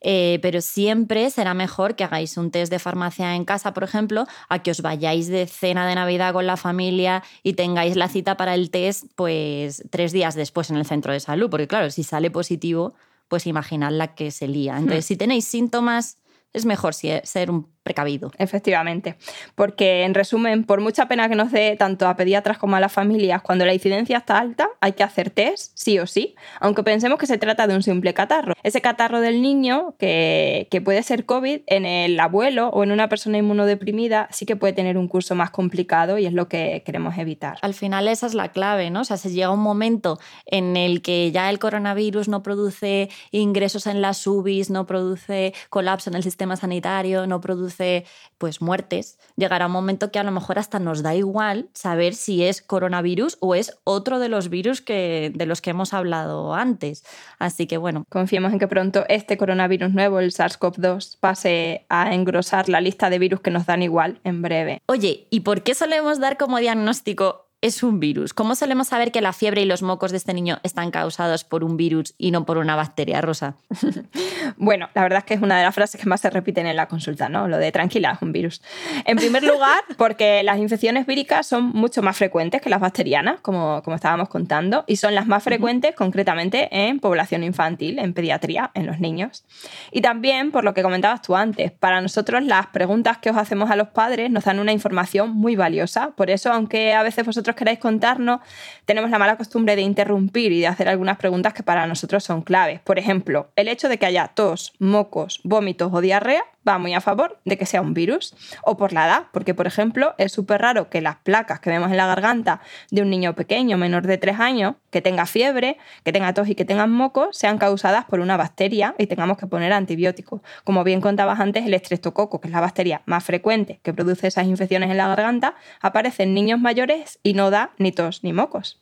Eh, 0.00 0.38
pero 0.42 0.60
siempre 0.60 1.28
será 1.30 1.54
mejor 1.54 1.96
que 1.96 2.04
hagáis 2.04 2.36
un 2.36 2.50
test 2.50 2.70
de 2.70 2.78
farmacia 2.78 3.34
en 3.34 3.44
casa, 3.44 3.74
por 3.74 3.82
ejemplo, 3.82 4.26
a 4.48 4.62
que 4.62 4.70
os 4.70 4.80
vayáis 4.80 5.26
de 5.26 5.46
cena 5.46 5.88
de 5.88 5.94
Navidad 5.96 6.32
con 6.32 6.46
la 6.46 6.56
familia 6.56 7.24
y 7.42 7.54
tengáis 7.54 7.96
la 7.96 8.08
cita 8.08 8.36
para 8.36 8.54
el 8.54 8.70
test 8.70 9.06
pues 9.16 9.82
tres 9.90 10.12
días 10.12 10.34
después 10.36 10.70
en 10.70 10.76
el 10.76 10.86
centro 10.86 11.12
de 11.12 11.20
salud, 11.20 11.50
porque 11.50 11.66
claro, 11.66 11.90
si 11.90 12.04
sale 12.04 12.30
positivo, 12.30 12.94
pues 13.26 13.46
imaginad 13.46 13.90
la 13.90 14.14
que 14.14 14.30
se 14.30 14.46
lía. 14.46 14.76
Entonces, 14.78 15.04
hmm. 15.04 15.08
si 15.08 15.16
tenéis 15.16 15.46
síntomas, 15.46 16.18
es 16.52 16.64
mejor 16.64 16.94
ser 16.94 17.50
un 17.50 17.68
precavido. 17.88 18.30
Efectivamente, 18.36 19.16
porque 19.54 20.04
en 20.04 20.12
resumen, 20.12 20.64
por 20.64 20.82
mucha 20.82 21.08
pena 21.08 21.26
que 21.30 21.34
nos 21.36 21.50
dé 21.50 21.74
tanto 21.76 22.06
a 22.06 22.16
pediatras 22.16 22.58
como 22.58 22.76
a 22.76 22.80
las 22.80 22.92
familias, 22.92 23.40
cuando 23.40 23.64
la 23.64 23.72
incidencia 23.72 24.18
está 24.18 24.38
alta, 24.38 24.68
hay 24.80 24.92
que 24.92 25.02
hacer 25.02 25.30
test, 25.30 25.72
sí 25.74 25.98
o 25.98 26.06
sí, 26.06 26.34
aunque 26.60 26.82
pensemos 26.82 27.18
que 27.18 27.26
se 27.26 27.38
trata 27.38 27.66
de 27.66 27.74
un 27.74 27.82
simple 27.82 28.12
catarro. 28.12 28.52
Ese 28.62 28.82
catarro 28.82 29.22
del 29.22 29.40
niño, 29.40 29.94
que, 29.98 30.68
que 30.70 30.82
puede 30.82 31.02
ser 31.02 31.24
COVID, 31.24 31.60
en 31.66 31.86
el 31.86 32.20
abuelo 32.20 32.68
o 32.68 32.82
en 32.82 32.92
una 32.92 33.08
persona 33.08 33.38
inmunodeprimida, 33.38 34.28
sí 34.30 34.44
que 34.44 34.56
puede 34.56 34.74
tener 34.74 34.98
un 34.98 35.08
curso 35.08 35.34
más 35.34 35.50
complicado 35.50 36.18
y 36.18 36.26
es 36.26 36.34
lo 36.34 36.48
que 36.48 36.82
queremos 36.84 37.16
evitar. 37.16 37.56
Al 37.62 37.72
final 37.72 38.06
esa 38.06 38.26
es 38.26 38.34
la 38.34 38.52
clave, 38.52 38.90
¿no? 38.90 39.00
O 39.00 39.04
sea, 39.04 39.16
se 39.16 39.30
llega 39.30 39.50
un 39.50 39.60
momento 39.60 40.18
en 40.44 40.76
el 40.76 41.00
que 41.00 41.30
ya 41.32 41.48
el 41.48 41.58
coronavirus 41.58 42.28
no 42.28 42.42
produce 42.42 43.08
ingresos 43.30 43.86
en 43.86 44.02
las 44.02 44.26
UBIs, 44.26 44.68
no 44.68 44.86
produce 44.86 45.54
colapso 45.70 46.10
en 46.10 46.16
el 46.16 46.22
sistema 46.22 46.56
sanitario, 46.56 47.26
no 47.26 47.40
produce 47.40 47.77
produce 47.78 48.04
pues 48.38 48.62
muertes, 48.62 49.18
llegará 49.36 49.66
un 49.66 49.72
momento 49.72 50.12
que 50.12 50.20
a 50.20 50.22
lo 50.22 50.30
mejor 50.30 50.60
hasta 50.60 50.78
nos 50.78 51.02
da 51.02 51.16
igual 51.16 51.68
saber 51.74 52.14
si 52.14 52.44
es 52.44 52.62
coronavirus 52.62 53.36
o 53.40 53.56
es 53.56 53.76
otro 53.82 54.20
de 54.20 54.28
los 54.28 54.48
virus 54.48 54.80
que, 54.80 55.32
de 55.34 55.44
los 55.44 55.60
que 55.60 55.70
hemos 55.70 55.92
hablado 55.92 56.54
antes. 56.54 57.04
Así 57.40 57.66
que 57.66 57.78
bueno. 57.78 58.04
Confiemos 58.08 58.52
en 58.52 58.60
que 58.60 58.68
pronto 58.68 59.04
este 59.08 59.36
coronavirus 59.36 59.92
nuevo, 59.92 60.20
el 60.20 60.30
SARS-CoV-2, 60.30 61.18
pase 61.18 61.84
a 61.88 62.14
engrosar 62.14 62.68
la 62.68 62.80
lista 62.80 63.10
de 63.10 63.18
virus 63.18 63.40
que 63.40 63.50
nos 63.50 63.66
dan 63.66 63.82
igual 63.82 64.20
en 64.22 64.40
breve. 64.40 64.82
Oye, 64.86 65.26
¿y 65.30 65.40
por 65.40 65.62
qué 65.62 65.74
solemos 65.74 66.20
dar 66.20 66.36
como 66.36 66.58
diagnóstico 66.58 67.47
es 67.60 67.82
un 67.82 67.98
virus. 67.98 68.34
¿Cómo 68.34 68.54
solemos 68.54 68.88
saber 68.88 69.10
que 69.10 69.20
la 69.20 69.32
fiebre 69.32 69.62
y 69.62 69.64
los 69.64 69.82
mocos 69.82 70.12
de 70.12 70.16
este 70.16 70.32
niño 70.32 70.58
están 70.62 70.92
causados 70.92 71.42
por 71.42 71.64
un 71.64 71.76
virus 71.76 72.14
y 72.16 72.30
no 72.30 72.46
por 72.46 72.56
una 72.58 72.76
bacteria 72.76 73.20
rosa? 73.20 73.56
bueno, 74.56 74.88
la 74.94 75.02
verdad 75.02 75.18
es 75.18 75.24
que 75.24 75.34
es 75.34 75.42
una 75.42 75.58
de 75.58 75.64
las 75.64 75.74
frases 75.74 76.00
que 76.00 76.08
más 76.08 76.20
se 76.20 76.30
repiten 76.30 76.66
en 76.66 76.76
la 76.76 76.86
consulta, 76.86 77.28
¿no? 77.28 77.48
Lo 77.48 77.58
de 77.58 77.72
tranquila, 77.72 78.12
es 78.12 78.22
un 78.22 78.30
virus. 78.30 78.62
En 79.04 79.16
primer 79.16 79.42
lugar, 79.42 79.80
porque 79.96 80.42
las 80.44 80.58
infecciones 80.58 81.04
víricas 81.06 81.48
son 81.48 81.64
mucho 81.64 82.00
más 82.00 82.16
frecuentes 82.16 82.62
que 82.62 82.70
las 82.70 82.80
bacterianas, 82.80 83.40
como, 83.40 83.82
como 83.82 83.96
estábamos 83.96 84.28
contando, 84.28 84.84
y 84.86 84.96
son 84.96 85.16
las 85.16 85.26
más 85.26 85.42
frecuentes 85.42 85.96
concretamente 85.96 86.68
en 86.70 87.00
población 87.00 87.42
infantil, 87.42 87.98
en 87.98 88.14
pediatría, 88.14 88.70
en 88.74 88.86
los 88.86 89.00
niños. 89.00 89.44
Y 89.90 90.00
también, 90.00 90.52
por 90.52 90.62
lo 90.62 90.74
que 90.74 90.82
comentabas 90.82 91.22
tú 91.22 91.34
antes, 91.34 91.72
para 91.72 92.00
nosotros 92.00 92.44
las 92.44 92.68
preguntas 92.68 93.18
que 93.18 93.30
os 93.30 93.36
hacemos 93.36 93.68
a 93.70 93.76
los 93.76 93.88
padres 93.88 94.30
nos 94.30 94.44
dan 94.44 94.60
una 94.60 94.72
información 94.72 95.30
muy 95.30 95.56
valiosa. 95.56 96.12
Por 96.12 96.30
eso, 96.30 96.52
aunque 96.52 96.94
a 96.94 97.02
veces 97.02 97.26
vosotros 97.26 97.47
queráis 97.56 97.78
contarnos, 97.78 98.40
tenemos 98.84 99.10
la 99.10 99.18
mala 99.18 99.36
costumbre 99.36 99.76
de 99.76 99.82
interrumpir 99.82 100.52
y 100.52 100.60
de 100.60 100.66
hacer 100.66 100.88
algunas 100.88 101.16
preguntas 101.16 101.52
que 101.54 101.62
para 101.62 101.86
nosotros 101.86 102.24
son 102.24 102.42
claves. 102.42 102.80
Por 102.80 102.98
ejemplo, 102.98 103.50
el 103.56 103.68
hecho 103.68 103.88
de 103.88 103.98
que 103.98 104.06
haya 104.06 104.28
tos, 104.28 104.72
mocos, 104.78 105.40
vómitos 105.44 105.90
o 105.92 106.00
diarrea 106.00 106.44
va 106.68 106.78
muy 106.78 106.94
a 106.94 107.00
favor 107.00 107.40
de 107.44 107.56
que 107.56 107.66
sea 107.66 107.80
un 107.80 107.94
virus. 107.94 108.34
O 108.62 108.76
por 108.76 108.92
la 108.92 109.06
edad, 109.06 109.22
porque 109.32 109.54
por 109.54 109.66
ejemplo 109.66 110.14
es 110.18 110.32
súper 110.32 110.60
raro 110.60 110.90
que 110.90 111.00
las 111.00 111.16
placas 111.16 111.60
que 111.60 111.70
vemos 111.70 111.90
en 111.90 111.96
la 111.96 112.06
garganta 112.06 112.60
de 112.90 113.02
un 113.02 113.10
niño 113.10 113.34
pequeño, 113.34 113.76
menor 113.76 114.06
de 114.06 114.18
3 114.18 114.38
años, 114.40 114.74
que 114.90 115.00
tenga 115.00 115.26
fiebre, 115.26 115.78
que 116.04 116.12
tenga 116.12 116.32
tos 116.34 116.48
y 116.48 116.54
que 116.54 116.64
tengan 116.64 116.90
mocos, 116.90 117.36
sean 117.36 117.58
causadas 117.58 118.04
por 118.04 118.20
una 118.20 118.36
bacteria 118.36 118.94
y 118.98 119.06
tengamos 119.06 119.38
que 119.38 119.46
poner 119.46 119.72
antibióticos. 119.72 120.40
Como 120.64 120.84
bien 120.84 121.00
contabas 121.00 121.40
antes, 121.40 121.66
el 121.66 121.74
estreptococo, 121.74 122.40
que 122.40 122.48
es 122.48 122.52
la 122.52 122.60
bacteria 122.60 123.02
más 123.06 123.24
frecuente 123.24 123.80
que 123.82 123.92
produce 123.92 124.26
esas 124.26 124.46
infecciones 124.46 124.90
en 124.90 124.96
la 124.96 125.08
garganta, 125.08 125.54
aparece 125.80 126.24
en 126.24 126.34
niños 126.34 126.60
mayores 126.60 127.18
y 127.22 127.34
no 127.34 127.50
da 127.50 127.70
ni 127.78 127.92
tos 127.92 128.24
ni 128.24 128.32
mocos. 128.32 128.80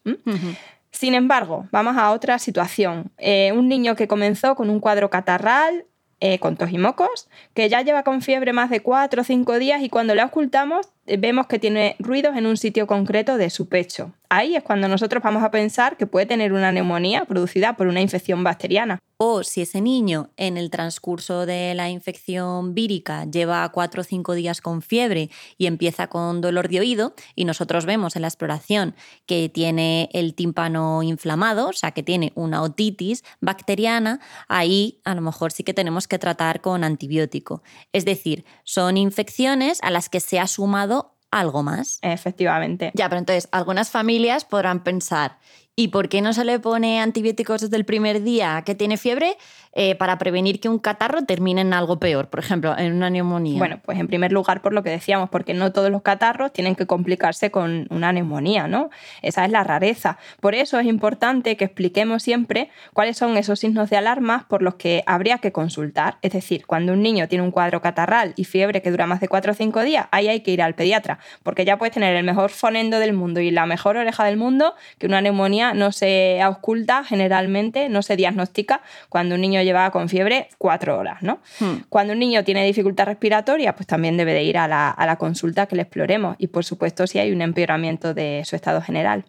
Sin 0.91 1.15
embargo, 1.15 1.67
vamos 1.73 1.97
a 1.99 2.11
otra 2.11 2.39
situación. 2.39 3.13
Eh, 3.19 3.53
un 3.55 3.69
niño 3.69 3.97
que 3.97 4.09
comenzó 4.09 4.55
con 4.55 4.71
un 4.71 4.81
cuadro 4.81 5.11
catarral, 5.11 5.85
eh, 6.21 6.39
con 6.39 6.57
tos 6.57 6.71
y 6.71 6.79
mocos, 6.79 7.29
que 7.55 7.69
ya 7.69 7.83
lleva 7.83 8.03
con 8.03 8.23
fiebre 8.23 8.53
más 8.53 8.71
de 8.71 8.81
4 8.81 9.21
o 9.21 9.25
5 9.25 9.59
días 9.59 9.83
y 9.83 9.91
cuando 9.91 10.15
le 10.15 10.25
ocultamos 10.25 10.89
vemos 11.19 11.47
que 11.47 11.59
tiene 11.59 11.97
ruidos 11.99 12.37
en 12.37 12.47
un 12.47 12.57
sitio 12.57 12.87
concreto 12.87 13.37
de 13.37 13.51
su 13.51 13.69
pecho. 13.69 14.13
Ahí 14.29 14.57
es 14.57 14.63
cuando 14.63 14.89
nosotros 14.89 15.23
vamos 15.23 15.45
a 15.45 15.51
pensar 15.51 15.97
que 15.97 16.07
puede 16.07 16.27
tener 16.27 16.53
una 16.53 16.73
neumonía 16.73 17.25
producida 17.27 17.77
por 17.77 17.87
una 17.87 18.01
infección 18.01 18.43
bacteriana. 18.43 18.99
O 19.19 19.45
si 19.45 19.63
ese 19.63 19.81
niño 19.81 20.31
en 20.37 20.59
el 20.59 20.69
transcurso 20.69 21.47
de 21.47 21.75
la 21.75 21.89
infección 21.89 22.75
vírica 22.75 23.25
lleva 23.25 23.67
cuatro 23.73 24.03
o 24.03 24.05
cinco 24.05 24.35
días 24.35 24.61
con 24.61 24.83
fiebre 24.83 25.31
y 25.57 25.67
empieza 25.67 26.09
con 26.09 26.43
dolor 26.43 26.69
de 26.69 26.81
oído 26.81 27.15
y 27.35 27.47
nosotros 27.47 27.87
vemos 27.87 28.15
en 28.17 28.23
la 28.23 28.29
exploración 28.29 28.95
que 29.25 29.49
tiene 29.49 30.11
el 30.13 30.35
tímpano 30.35 31.03
inflamado, 31.03 31.69
o 31.69 31.73
sea 31.73 31.93
que 31.93 32.03
tiene 32.03 32.33
una 32.35 32.61
otitis 32.61 33.25
bacteriana, 33.41 34.21
ahí 34.49 35.01
a 35.05 35.15
lo 35.15 35.23
mejor 35.23 35.51
sí 35.51 35.63
que 35.63 35.73
tenemos 35.73 36.09
que 36.09 36.19
tratar 36.19 36.61
con 36.61 36.85
antibiótico. 36.85 37.63
Es 37.95 38.05
decir, 38.05 38.45
son 38.65 38.99
infecciones 38.99 39.79
a 39.83 39.91
las 39.91 40.11
que 40.11 40.21
se 40.21 40.39
ha 40.41 40.47
sumado 40.47 40.96
algo 41.39 41.63
más. 41.63 41.99
Efectivamente. 42.03 42.91
Ya, 42.95 43.09
pero 43.09 43.19
entonces 43.19 43.49
algunas 43.53 43.91
familias 43.91 44.45
podrán 44.45 44.83
pensar, 44.83 45.39
¿y 45.79 45.89
por 45.89 46.09
qué 46.09 46.23
no 46.23 46.33
se 46.33 46.45
le 46.47 46.59
pone 46.59 47.01
antibióticos 47.01 47.61
desde 47.61 47.77
el 47.77 47.85
primer 47.85 48.23
día 48.23 48.63
que 48.65 48.75
tiene 48.75 48.97
fiebre? 48.97 49.37
Eh, 49.79 49.95
para 49.95 50.17
prevenir 50.17 50.59
que 50.59 50.71
un 50.71 50.79
catarro 50.79 51.27
termine 51.27 51.61
en 51.61 51.75
algo 51.75 51.99
peor, 51.99 52.29
por 52.31 52.41
ejemplo, 52.41 52.75
en 52.79 52.95
una 52.95 53.11
neumonía? 53.11 53.59
Bueno, 53.59 53.79
pues 53.85 53.99
en 53.99 54.07
primer 54.07 54.33
lugar 54.33 54.63
por 54.63 54.73
lo 54.73 54.83
que 54.83 54.89
decíamos, 54.89 55.29
porque 55.29 55.53
no 55.53 55.71
todos 55.71 55.91
los 55.91 56.01
catarros 56.01 56.51
tienen 56.51 56.75
que 56.77 56.87
complicarse 56.87 57.51
con 57.51 57.87
una 57.91 58.11
neumonía, 58.11 58.69
¿no? 58.69 58.89
Esa 59.21 59.45
es 59.45 59.51
la 59.51 59.65
rareza. 59.65 60.17
Por 60.41 60.55
eso 60.55 60.81
es 60.81 60.87
importante 60.87 61.59
que 61.59 61.67
expliquemos 61.67 62.23
siempre 62.23 62.71
cuáles 62.95 63.19
son 63.19 63.37
esos 63.37 63.61
signos 63.61 63.91
de 63.91 63.99
alarma 63.99 64.47
por 64.49 64.63
los 64.63 64.77
que 64.77 65.03
habría 65.05 65.37
que 65.39 65.53
consultar. 65.53 66.17
Es 66.23 66.33
decir, 66.33 66.65
cuando 66.65 66.95
un 66.95 67.03
niño 67.03 67.29
tiene 67.29 67.45
un 67.45 67.51
cuadro 67.51 67.83
catarral 67.83 68.33
y 68.37 68.45
fiebre 68.45 68.81
que 68.81 68.91
dura 68.91 69.07
más 69.07 69.21
de 69.21 69.29
4 69.29 69.53
o 69.53 69.55
5 69.55 69.83
días, 69.83 70.07
ahí 70.11 70.29
hay 70.29 70.41
que 70.41 70.53
ir 70.53 70.63
al 70.63 70.75
pediatra, 70.75 71.19
porque 71.43 71.67
ya 71.67 71.77
puedes 71.77 71.93
tener 71.93 72.17
el 72.17 72.25
mejor 72.25 72.49
fonendo 72.49 72.99
del 72.99 73.13
mundo 73.13 73.41
y 73.41 73.51
la 73.51 73.67
mejor 73.67 73.99
oreja 73.99 74.25
del 74.25 74.39
mundo, 74.39 74.75
que 74.97 75.07
una 75.07 75.21
neumonía 75.21 75.66
no 75.75 75.93
se 75.93 76.41
oculta 76.47 77.05
generalmente, 77.05 77.89
no 77.89 78.03
se 78.03 78.17
diagnostica 78.17 78.83
cuando 79.09 79.35
un 79.35 79.41
niño 79.41 79.63
lleva 79.63 79.91
con 79.91 80.09
fiebre 80.09 80.49
cuatro 80.59 80.99
horas, 80.99 81.23
¿no? 81.23 81.41
Hmm. 81.61 81.83
Cuando 81.89 82.13
un 82.13 82.19
niño 82.19 82.45
tiene 82.45 82.65
dificultad 82.65 83.07
respiratoria, 83.07 83.75
pues 83.75 83.87
también 83.87 84.17
debe 84.17 84.33
de 84.35 84.43
ir 84.43 84.59
a 84.59 84.69
la, 84.69 84.91
a 84.91 85.07
la 85.07 85.17
consulta 85.17 85.67
que 85.67 85.77
le 85.77 85.83
exploremos 85.83 86.37
y 86.39 86.49
por 86.49 86.65
supuesto 86.65 87.07
si 87.07 87.19
hay 87.19 87.33
un 87.33 87.43
empeoramiento 87.43 88.15
de 88.15 88.43
su 88.45 88.57
estado 88.57 88.81
general. 88.81 89.25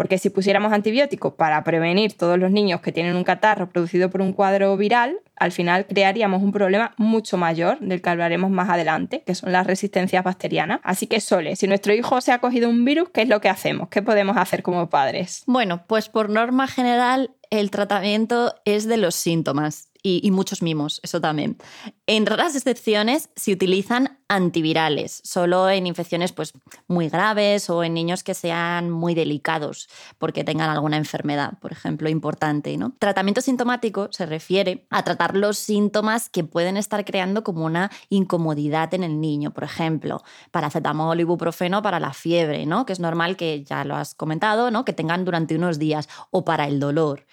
Porque 0.00 0.16
si 0.16 0.30
pusiéramos 0.30 0.72
antibióticos 0.72 1.34
para 1.34 1.62
prevenir 1.62 2.14
todos 2.14 2.38
los 2.38 2.50
niños 2.50 2.80
que 2.80 2.90
tienen 2.90 3.16
un 3.16 3.22
catarro 3.22 3.68
producido 3.68 4.08
por 4.08 4.22
un 4.22 4.32
cuadro 4.32 4.74
viral, 4.78 5.18
al 5.36 5.52
final 5.52 5.84
crearíamos 5.84 6.42
un 6.42 6.52
problema 6.52 6.94
mucho 6.96 7.36
mayor 7.36 7.78
del 7.80 8.00
que 8.00 8.08
hablaremos 8.08 8.50
más 8.50 8.70
adelante, 8.70 9.22
que 9.26 9.34
son 9.34 9.52
las 9.52 9.66
resistencias 9.66 10.24
bacterianas. 10.24 10.80
Así 10.84 11.06
que, 11.06 11.20
Sole, 11.20 11.54
si 11.54 11.66
nuestro 11.66 11.92
hijo 11.92 12.22
se 12.22 12.32
ha 12.32 12.38
cogido 12.38 12.70
un 12.70 12.82
virus, 12.82 13.10
¿qué 13.10 13.20
es 13.20 13.28
lo 13.28 13.42
que 13.42 13.50
hacemos? 13.50 13.90
¿Qué 13.90 14.00
podemos 14.00 14.38
hacer 14.38 14.62
como 14.62 14.88
padres? 14.88 15.42
Bueno, 15.46 15.84
pues 15.86 16.08
por 16.08 16.30
norma 16.30 16.66
general 16.66 17.32
el 17.50 17.70
tratamiento 17.70 18.54
es 18.64 18.88
de 18.88 18.96
los 18.96 19.14
síntomas 19.14 19.89
y, 20.02 20.30
muchos 20.30 20.62
mimos, 20.62 21.00
eso 21.02 21.20
también. 21.20 21.56
En 22.06 22.26
raras 22.26 22.56
excepciones 22.56 23.30
se 23.36 23.52
utilizan 23.52 24.18
antivirales, 24.28 25.20
solo 25.24 25.68
en 25.68 25.86
infecciones 25.86 26.32
pues, 26.32 26.52
muy 26.86 27.08
graves 27.08 27.68
o 27.68 27.82
en 27.82 27.94
niños 27.94 28.22
que 28.22 28.34
sean 28.34 28.90
muy 28.90 29.14
delicados 29.14 29.88
porque 30.18 30.44
tengan 30.44 30.70
alguna 30.70 30.96
enfermedad, 30.96 31.58
por 31.60 31.72
ejemplo, 31.72 32.08
importante. 32.08 32.76
¿no? 32.76 32.94
Tratamiento 32.98 33.40
sintomático 33.40 34.08
se 34.12 34.26
refiere 34.26 34.86
a 34.90 35.02
tratar 35.02 35.36
los 35.36 35.58
síntomas 35.58 36.28
que 36.28 36.44
pueden 36.44 36.76
estar 36.76 37.04
creando 37.04 37.42
como 37.42 37.64
una 37.64 37.90
incomodidad 38.08 38.94
en 38.94 39.02
el 39.02 39.20
niño, 39.20 39.52
por 39.52 39.64
ejemplo, 39.64 40.22
paracetamol, 40.50 41.18
ibuprofeno 41.18 41.82
para 41.82 42.00
la 42.00 42.12
fiebre, 42.12 42.66
¿no? 42.66 42.86
que 42.86 42.92
es 42.92 43.00
normal 43.00 43.36
que 43.36 43.64
ya 43.64 43.84
lo 43.84 43.96
has 43.96 44.14
comentado, 44.14 44.70
¿no? 44.70 44.84
que 44.84 44.92
tengan 44.92 45.24
durante 45.24 45.56
unos 45.56 45.78
días, 45.78 46.08
o 46.30 46.44
para 46.44 46.66
el 46.66 46.78
dolor. 46.78 47.26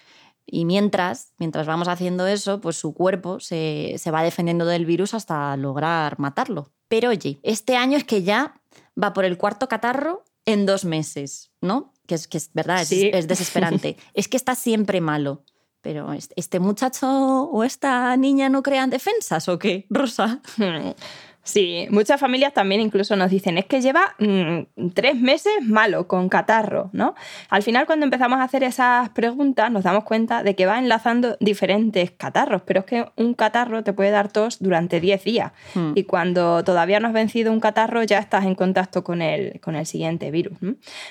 Y 0.50 0.64
mientras, 0.64 1.34
mientras 1.36 1.66
vamos 1.66 1.88
haciendo 1.88 2.26
eso, 2.26 2.60
pues 2.60 2.76
su 2.76 2.94
cuerpo 2.94 3.38
se, 3.38 4.00
va 4.12 4.22
defendiendo 4.22 4.64
del 4.64 4.86
virus 4.86 5.12
hasta 5.12 5.54
lograr 5.58 6.18
matarlo. 6.18 6.72
Pero 6.88 7.10
oye, 7.10 7.38
este 7.42 7.76
año 7.76 7.98
es 7.98 8.04
que 8.04 8.22
ya 8.22 8.58
va 9.00 9.12
por 9.12 9.26
el 9.26 9.36
cuarto 9.36 9.68
catarro 9.68 10.24
en 10.46 10.64
dos 10.64 10.86
meses, 10.86 11.50
¿no? 11.60 11.92
Que 12.06 12.14
es, 12.14 12.26
que 12.26 12.38
es 12.38 12.50
verdad, 12.54 12.80
es, 12.80 13.28
desesperante. 13.28 13.98
es 14.14 14.28
que 14.28 14.38
está 14.38 14.54
siempre 14.54 15.02
malo. 15.02 15.44
Pero 15.82 16.12
este 16.34 16.60
muchacho 16.60 17.06
o 17.06 17.62
esta 17.62 18.16
niña 18.16 18.48
no 18.48 18.62
crean 18.62 18.88
defensas 18.88 19.48
o 19.48 19.58
qué, 19.58 19.86
Rosa. 19.90 20.40
Sí, 21.48 21.86
muchas 21.88 22.20
familias 22.20 22.52
también 22.52 22.82
incluso 22.82 23.16
nos 23.16 23.30
dicen, 23.30 23.56
es 23.56 23.64
que 23.64 23.80
lleva 23.80 24.14
mm, 24.18 24.90
tres 24.92 25.16
meses 25.16 25.54
malo 25.62 26.06
con 26.06 26.28
catarro, 26.28 26.90
¿no? 26.92 27.14
Al 27.48 27.62
final 27.62 27.86
cuando 27.86 28.04
empezamos 28.04 28.38
a 28.38 28.42
hacer 28.42 28.62
esas 28.64 29.08
preguntas 29.08 29.72
nos 29.72 29.82
damos 29.82 30.04
cuenta 30.04 30.42
de 30.42 30.54
que 30.54 30.66
va 30.66 30.78
enlazando 30.78 31.38
diferentes 31.40 32.10
catarros, 32.10 32.60
pero 32.66 32.80
es 32.80 32.86
que 32.86 33.06
un 33.16 33.32
catarro 33.32 33.82
te 33.82 33.94
puede 33.94 34.10
dar 34.10 34.30
tos 34.30 34.58
durante 34.58 35.00
10 35.00 35.24
días 35.24 35.52
hmm. 35.74 35.92
y 35.94 36.04
cuando 36.04 36.62
todavía 36.64 37.00
no 37.00 37.08
has 37.08 37.14
vencido 37.14 37.50
un 37.50 37.60
catarro 37.60 38.02
ya 38.02 38.18
estás 38.18 38.44
en 38.44 38.54
contacto 38.54 39.02
con 39.02 39.22
el, 39.22 39.58
con 39.60 39.74
el 39.74 39.86
siguiente 39.86 40.30
virus. 40.30 40.58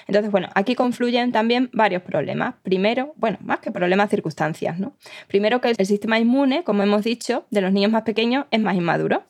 Entonces, 0.08 0.30
bueno, 0.30 0.50
aquí 0.54 0.76
confluyen 0.76 1.32
también 1.32 1.72
varios 1.74 2.04
problemas. 2.04 2.54
Primero, 2.62 3.16
bueno, 3.16 3.40
más 3.42 3.58
que 3.58 3.72
problemas, 3.72 4.12
circunstancias, 4.12 4.78
¿no? 4.78 4.94
Primero 5.28 5.62
que 5.62 5.74
el 5.76 5.88
sistema 5.88 6.20
inmune, 6.20 6.64
como 6.64 6.84
hemos 6.84 7.04
dicho, 7.04 7.48
de 7.50 7.62
los 7.62 7.74
niños 7.74 7.92
más 7.92 8.04
pequeños 8.04 8.46
es 8.52 8.62
más 8.62 8.76
inmaduro. 8.76 9.24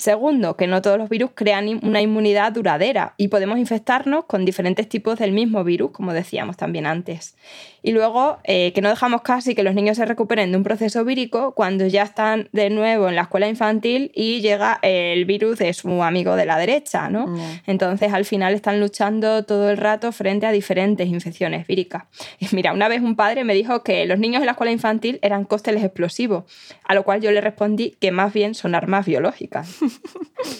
Segundo, 0.00 0.56
que 0.56 0.66
no 0.66 0.80
todos 0.80 0.96
los 0.96 1.10
virus 1.10 1.32
crean 1.34 1.78
una 1.82 2.00
inmunidad 2.00 2.52
duradera 2.52 3.12
y 3.18 3.28
podemos 3.28 3.58
infectarnos 3.58 4.24
con 4.24 4.46
diferentes 4.46 4.88
tipos 4.88 5.18
del 5.18 5.32
mismo 5.32 5.62
virus, 5.62 5.90
como 5.90 6.14
decíamos 6.14 6.56
también 6.56 6.86
antes. 6.86 7.36
Y 7.82 7.92
luego, 7.92 8.38
eh, 8.44 8.72
que 8.72 8.80
no 8.80 8.88
dejamos 8.88 9.20
casi 9.20 9.54
que 9.54 9.62
los 9.62 9.74
niños 9.74 9.98
se 9.98 10.06
recuperen 10.06 10.52
de 10.52 10.56
un 10.56 10.62
proceso 10.62 11.04
vírico 11.04 11.52
cuando 11.54 11.86
ya 11.86 12.02
están 12.02 12.48
de 12.52 12.70
nuevo 12.70 13.10
en 13.10 13.14
la 13.14 13.22
escuela 13.22 13.46
infantil 13.46 14.10
y 14.14 14.40
llega 14.40 14.78
el 14.80 15.26
virus 15.26 15.58
de 15.58 15.74
su 15.74 16.02
amigo 16.02 16.34
de 16.34 16.46
la 16.46 16.56
derecha, 16.56 17.10
¿no? 17.10 17.26
Entonces, 17.66 18.10
al 18.14 18.24
final 18.24 18.54
están 18.54 18.80
luchando 18.80 19.44
todo 19.44 19.68
el 19.68 19.76
rato 19.76 20.12
frente 20.12 20.46
a 20.46 20.52
diferentes 20.52 21.08
infecciones 21.08 21.66
víricas. 21.66 22.04
Y 22.40 22.46
mira, 22.56 22.72
una 22.72 22.88
vez 22.88 23.02
un 23.02 23.16
padre 23.16 23.44
me 23.44 23.52
dijo 23.52 23.82
que 23.82 24.06
los 24.06 24.18
niños 24.18 24.40
en 24.40 24.46
la 24.46 24.52
escuela 24.52 24.72
infantil 24.72 25.18
eran 25.20 25.44
cócteles 25.44 25.84
explosivos, 25.84 26.44
a 26.84 26.94
lo 26.94 27.02
cual 27.02 27.20
yo 27.20 27.30
le 27.32 27.42
respondí 27.42 27.96
que 28.00 28.12
más 28.12 28.32
bien 28.32 28.54
son 28.54 28.74
armas 28.74 29.04
biológicas. 29.04 29.78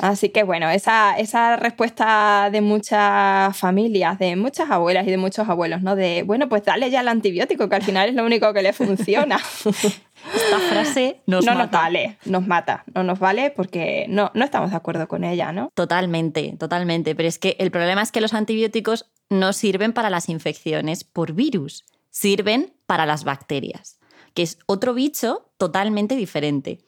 Así 0.01 0.29
que 0.31 0.43
bueno, 0.43 0.69
esa, 0.71 1.19
esa 1.19 1.57
respuesta 1.57 2.49
de 2.51 2.61
muchas 2.61 3.57
familias, 3.57 4.19
de 4.19 4.37
muchas 4.37 4.71
abuelas 4.71 5.07
y 5.07 5.11
de 5.11 5.17
muchos 5.17 5.49
abuelos, 5.49 5.83
¿no? 5.83 5.97
De, 5.97 6.23
bueno, 6.23 6.49
pues 6.49 6.65
dale 6.65 6.91
ya 6.91 7.01
el 7.01 7.09
antibiótico, 7.09 7.69
que 7.69 7.77
al 7.77 7.83
final 7.83 8.09
es 8.09 8.15
lo 8.15 8.25
único 8.25 8.53
que 8.53 8.63
le 8.63 8.73
funciona. 8.73 9.39
Esta 10.35 10.59
frase 10.69 11.21
nos 11.27 11.45
no 11.47 11.55
mata. 11.55 11.63
nos 11.63 11.71
vale, 11.73 12.19
nos 12.27 12.47
mata, 12.47 12.85
no 12.95 13.03
nos 13.03 13.19
vale 13.19 13.51
porque 13.51 14.07
no, 14.09 14.31
no 14.35 14.45
estamos 14.45 14.71
de 14.71 14.77
acuerdo 14.77 15.09
con 15.09 15.25
ella, 15.25 15.53
¿no? 15.53 15.71
Totalmente, 15.75 16.55
totalmente. 16.59 17.15
Pero 17.15 17.29
es 17.29 17.39
que 17.39 17.57
el 17.59 17.71
problema 17.71 18.03
es 18.03 18.13
que 18.13 18.21
los 18.21 18.35
antibióticos 18.35 19.11
no 19.31 19.53
sirven 19.53 19.93
para 19.93 20.11
las 20.11 20.29
infecciones 20.29 21.05
por 21.05 21.33
virus, 21.33 21.85
sirven 22.11 22.75
para 22.87 23.07
las 23.07 23.25
bacterias, 23.25 23.99
que 24.35 24.43
es 24.43 24.59
otro 24.67 24.93
bicho 24.93 25.51
totalmente 25.57 26.17
diferente. 26.17 26.81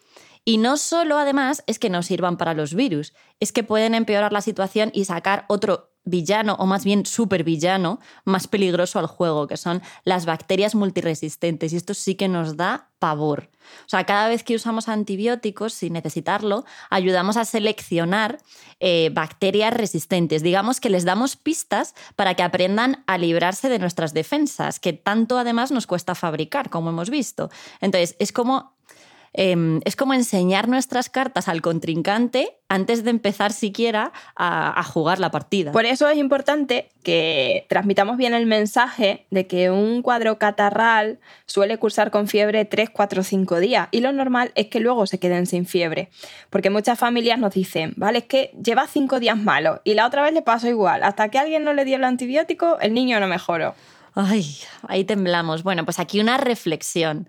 Y 0.44 0.58
no 0.58 0.76
solo, 0.76 1.18
además, 1.18 1.62
es 1.66 1.78
que 1.78 1.90
no 1.90 2.02
sirvan 2.02 2.36
para 2.36 2.54
los 2.54 2.74
virus, 2.74 3.12
es 3.38 3.52
que 3.52 3.62
pueden 3.62 3.94
empeorar 3.94 4.32
la 4.32 4.40
situación 4.40 4.90
y 4.92 5.04
sacar 5.04 5.44
otro 5.48 5.92
villano, 6.04 6.56
o 6.58 6.66
más 6.66 6.84
bien 6.84 7.06
supervillano, 7.06 8.00
más 8.24 8.48
peligroso 8.48 8.98
al 8.98 9.06
juego, 9.06 9.46
que 9.46 9.56
son 9.56 9.82
las 10.04 10.26
bacterias 10.26 10.74
multiresistentes. 10.74 11.72
Y 11.72 11.76
esto 11.76 11.94
sí 11.94 12.16
que 12.16 12.28
nos 12.28 12.56
da 12.56 12.90
pavor. 12.98 13.50
O 13.86 13.88
sea, 13.88 14.04
cada 14.04 14.28
vez 14.28 14.42
que 14.42 14.56
usamos 14.56 14.88
antibióticos, 14.88 15.74
sin 15.74 15.92
necesitarlo, 15.92 16.64
ayudamos 16.90 17.36
a 17.36 17.44
seleccionar 17.44 18.38
eh, 18.80 19.10
bacterias 19.12 19.72
resistentes. 19.72 20.42
Digamos 20.42 20.80
que 20.80 20.90
les 20.90 21.04
damos 21.04 21.36
pistas 21.36 21.94
para 22.16 22.34
que 22.34 22.42
aprendan 22.42 23.04
a 23.06 23.18
librarse 23.18 23.68
de 23.68 23.78
nuestras 23.78 24.12
defensas, 24.12 24.80
que 24.80 24.92
tanto 24.92 25.38
además 25.38 25.70
nos 25.70 25.86
cuesta 25.86 26.14
fabricar, 26.14 26.68
como 26.70 26.90
hemos 26.90 27.10
visto. 27.10 27.50
Entonces, 27.80 28.16
es 28.18 28.32
como 28.32 28.71
eh, 29.34 29.80
es 29.84 29.96
como 29.96 30.14
enseñar 30.14 30.68
nuestras 30.68 31.08
cartas 31.08 31.48
al 31.48 31.62
contrincante 31.62 32.56
antes 32.68 33.04
de 33.04 33.10
empezar 33.10 33.52
siquiera 33.52 34.12
a, 34.36 34.78
a, 34.78 34.82
jugar 34.82 35.18
la 35.18 35.30
partida. 35.30 35.72
Por 35.72 35.84
eso 35.84 36.08
es 36.08 36.16
importante 36.16 36.88
que 37.02 37.66
transmitamos 37.68 38.16
bien 38.16 38.34
el 38.34 38.46
mensaje 38.46 39.26
de 39.30 39.46
que 39.46 39.70
un 39.70 40.02
cuadro 40.02 40.38
catarral 40.38 41.18
suele 41.46 41.78
cursar 41.78 42.10
con 42.10 42.28
fiebre 42.28 42.64
3, 42.64 42.90
4, 42.90 43.22
5 43.22 43.60
días 43.60 43.88
y 43.90 44.00
lo 44.00 44.12
normal 44.12 44.52
es 44.54 44.68
que 44.68 44.80
luego 44.80 45.06
se 45.06 45.18
queden 45.18 45.46
sin 45.46 45.66
fiebre. 45.66 46.10
Porque 46.50 46.70
muchas 46.70 46.98
familias 46.98 47.38
nos 47.38 47.54
dicen, 47.54 47.94
vale, 47.96 48.18
es 48.18 48.24
que 48.24 48.52
lleva 48.62 48.86
5 48.86 49.20
días 49.20 49.36
malo 49.36 49.80
y 49.84 49.94
la 49.94 50.06
otra 50.06 50.22
vez 50.22 50.32
le 50.32 50.42
pasó 50.42 50.68
igual. 50.68 51.02
Hasta 51.02 51.28
que 51.28 51.38
alguien 51.38 51.64
no 51.64 51.72
le 51.72 51.84
dio 51.84 51.96
el 51.96 52.04
antibiótico, 52.04 52.78
el 52.80 52.94
niño 52.94 53.20
no 53.20 53.26
mejoró. 53.26 53.74
Ay, 54.14 54.56
ahí 54.88 55.04
temblamos. 55.04 55.62
Bueno, 55.62 55.84
pues 55.84 55.98
aquí 55.98 56.20
una 56.20 56.36
reflexión 56.36 57.28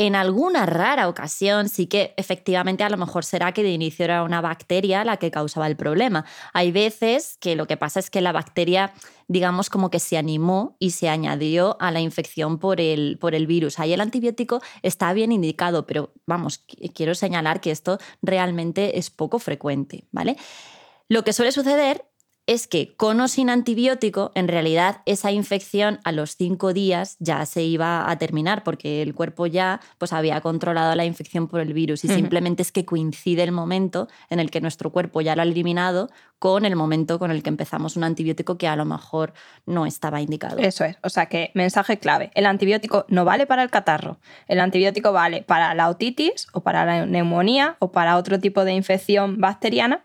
en 0.00 0.16
alguna 0.16 0.64
rara 0.64 1.10
ocasión 1.10 1.68
sí 1.68 1.86
que 1.86 2.14
efectivamente 2.16 2.82
a 2.82 2.88
lo 2.88 2.96
mejor 2.96 3.22
será 3.22 3.52
que 3.52 3.62
de 3.62 3.68
inicio 3.68 4.06
era 4.06 4.22
una 4.22 4.40
bacteria 4.40 5.04
la 5.04 5.18
que 5.18 5.30
causaba 5.30 5.66
el 5.66 5.76
problema. 5.76 6.24
Hay 6.54 6.72
veces 6.72 7.36
que 7.38 7.54
lo 7.54 7.66
que 7.66 7.76
pasa 7.76 8.00
es 8.00 8.08
que 8.08 8.22
la 8.22 8.32
bacteria, 8.32 8.94
digamos, 9.28 9.68
como 9.68 9.90
que 9.90 10.00
se 10.00 10.16
animó 10.16 10.74
y 10.78 10.92
se 10.92 11.10
añadió 11.10 11.76
a 11.80 11.90
la 11.90 12.00
infección 12.00 12.58
por 12.58 12.80
el, 12.80 13.18
por 13.20 13.34
el 13.34 13.46
virus. 13.46 13.78
Ahí 13.78 13.92
el 13.92 14.00
antibiótico 14.00 14.62
está 14.80 15.12
bien 15.12 15.32
indicado, 15.32 15.86
pero 15.86 16.14
vamos, 16.24 16.64
quiero 16.94 17.14
señalar 17.14 17.60
que 17.60 17.70
esto 17.70 17.98
realmente 18.22 18.98
es 18.98 19.10
poco 19.10 19.38
frecuente, 19.38 20.06
¿vale? 20.12 20.38
Lo 21.08 21.24
que 21.24 21.34
suele 21.34 21.52
suceder 21.52 22.06
es 22.50 22.66
que 22.66 22.94
con 22.96 23.20
o 23.20 23.28
sin 23.28 23.48
antibiótico, 23.48 24.32
en 24.34 24.48
realidad 24.48 25.02
esa 25.06 25.30
infección 25.30 26.00
a 26.02 26.10
los 26.10 26.34
cinco 26.34 26.72
días 26.72 27.14
ya 27.20 27.46
se 27.46 27.62
iba 27.62 28.10
a 28.10 28.18
terminar 28.18 28.64
porque 28.64 29.02
el 29.02 29.14
cuerpo 29.14 29.46
ya 29.46 29.80
pues, 29.98 30.12
había 30.12 30.40
controlado 30.40 30.92
la 30.96 31.04
infección 31.04 31.46
por 31.46 31.60
el 31.60 31.72
virus 31.72 32.02
y 32.02 32.08
uh 32.08 32.10
-huh. 32.10 32.16
simplemente 32.16 32.62
es 32.62 32.72
que 32.72 32.84
coincide 32.84 33.44
el 33.44 33.52
momento 33.52 34.08
en 34.30 34.40
el 34.40 34.50
que 34.50 34.60
nuestro 34.60 34.90
cuerpo 34.90 35.20
ya 35.20 35.36
lo 35.36 35.42
ha 35.42 35.44
eliminado 35.44 36.10
con 36.40 36.64
el 36.64 36.74
momento 36.74 37.20
con 37.20 37.30
el 37.30 37.44
que 37.44 37.50
empezamos 37.50 37.96
un 37.96 38.02
antibiótico 38.02 38.58
que 38.58 38.66
a 38.66 38.74
lo 38.74 38.84
mejor 38.84 39.32
no 39.64 39.86
estaba 39.86 40.20
indicado. 40.20 40.58
Eso 40.58 40.84
es, 40.84 40.96
o 41.04 41.08
sea 41.08 41.26
que 41.26 41.52
mensaje 41.54 42.00
clave, 42.00 42.32
el 42.34 42.46
antibiótico 42.46 43.04
no 43.08 43.24
vale 43.24 43.46
para 43.46 43.62
el 43.62 43.70
catarro, 43.70 44.18
el 44.48 44.58
antibiótico 44.58 45.12
vale 45.12 45.42
para 45.42 45.72
la 45.74 45.88
otitis 45.88 46.48
o 46.52 46.62
para 46.62 46.84
la 46.84 47.06
neumonía 47.06 47.76
o 47.78 47.92
para 47.92 48.16
otro 48.16 48.40
tipo 48.40 48.64
de 48.64 48.72
infección 48.72 49.38
bacteriana 49.38 50.02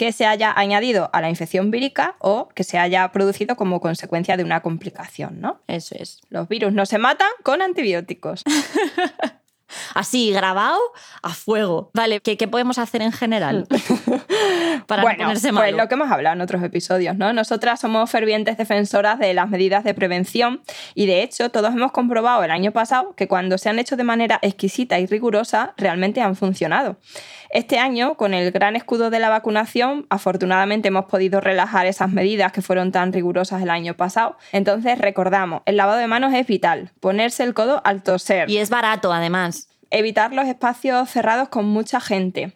que 0.00 0.12
se 0.12 0.24
haya 0.24 0.50
añadido 0.56 1.10
a 1.12 1.20
la 1.20 1.28
infección 1.28 1.70
vírica 1.70 2.16
o 2.20 2.48
que 2.54 2.64
se 2.64 2.78
haya 2.78 3.12
producido 3.12 3.54
como 3.54 3.82
consecuencia 3.82 4.38
de 4.38 4.44
una 4.44 4.62
complicación, 4.62 5.42
¿no? 5.42 5.60
Eso 5.66 5.94
es. 5.94 6.22
Los 6.30 6.48
virus 6.48 6.72
no 6.72 6.86
se 6.86 6.96
matan 6.96 7.28
con 7.42 7.60
antibióticos. 7.60 8.42
Así, 9.94 10.32
grabado 10.32 10.78
a 11.22 11.30
fuego. 11.30 11.90
Vale, 11.94 12.20
¿qué, 12.20 12.36
qué 12.36 12.48
podemos 12.48 12.78
hacer 12.78 13.02
en 13.02 13.12
general? 13.12 13.66
Para 14.86 15.02
bueno, 15.02 15.18
no 15.18 15.24
ponerse 15.24 15.52
malo. 15.52 15.66
Pues 15.66 15.76
lo 15.76 15.88
que 15.88 15.94
hemos 15.94 16.10
hablado 16.10 16.36
en 16.36 16.42
otros 16.42 16.62
episodios, 16.62 17.16
¿no? 17.16 17.32
Nosotras 17.32 17.80
somos 17.80 18.10
fervientes 18.10 18.56
defensoras 18.56 19.18
de 19.18 19.34
las 19.34 19.48
medidas 19.48 19.84
de 19.84 19.94
prevención 19.94 20.62
y 20.94 21.06
de 21.06 21.22
hecho 21.22 21.50
todos 21.50 21.74
hemos 21.74 21.92
comprobado 21.92 22.42
el 22.44 22.50
año 22.50 22.72
pasado 22.72 23.14
que 23.16 23.28
cuando 23.28 23.58
se 23.58 23.68
han 23.68 23.78
hecho 23.78 23.96
de 23.96 24.04
manera 24.04 24.38
exquisita 24.42 24.98
y 24.98 25.06
rigurosa 25.06 25.74
realmente 25.76 26.20
han 26.20 26.36
funcionado. 26.36 26.96
Este 27.50 27.80
año, 27.80 28.14
con 28.14 28.32
el 28.32 28.52
gran 28.52 28.76
escudo 28.76 29.10
de 29.10 29.18
la 29.18 29.28
vacunación, 29.28 30.06
afortunadamente 30.08 30.88
hemos 30.88 31.06
podido 31.06 31.40
relajar 31.40 31.86
esas 31.86 32.10
medidas 32.10 32.52
que 32.52 32.62
fueron 32.62 32.92
tan 32.92 33.12
rigurosas 33.12 33.60
el 33.60 33.70
año 33.70 33.94
pasado. 33.94 34.36
Entonces, 34.52 34.98
recordamos, 34.98 35.62
el 35.66 35.76
lavado 35.76 35.98
de 35.98 36.06
manos 36.06 36.32
es 36.32 36.46
vital, 36.46 36.92
ponerse 37.00 37.42
el 37.42 37.52
codo 37.52 37.82
al 37.84 38.04
toser. 38.04 38.48
Y 38.48 38.58
es 38.58 38.70
barato, 38.70 39.12
además. 39.12 39.59
Evitar 39.90 40.32
los 40.32 40.46
espacios 40.46 41.10
cerrados 41.10 41.48
con 41.48 41.66
mucha 41.66 42.00
gente. 42.00 42.52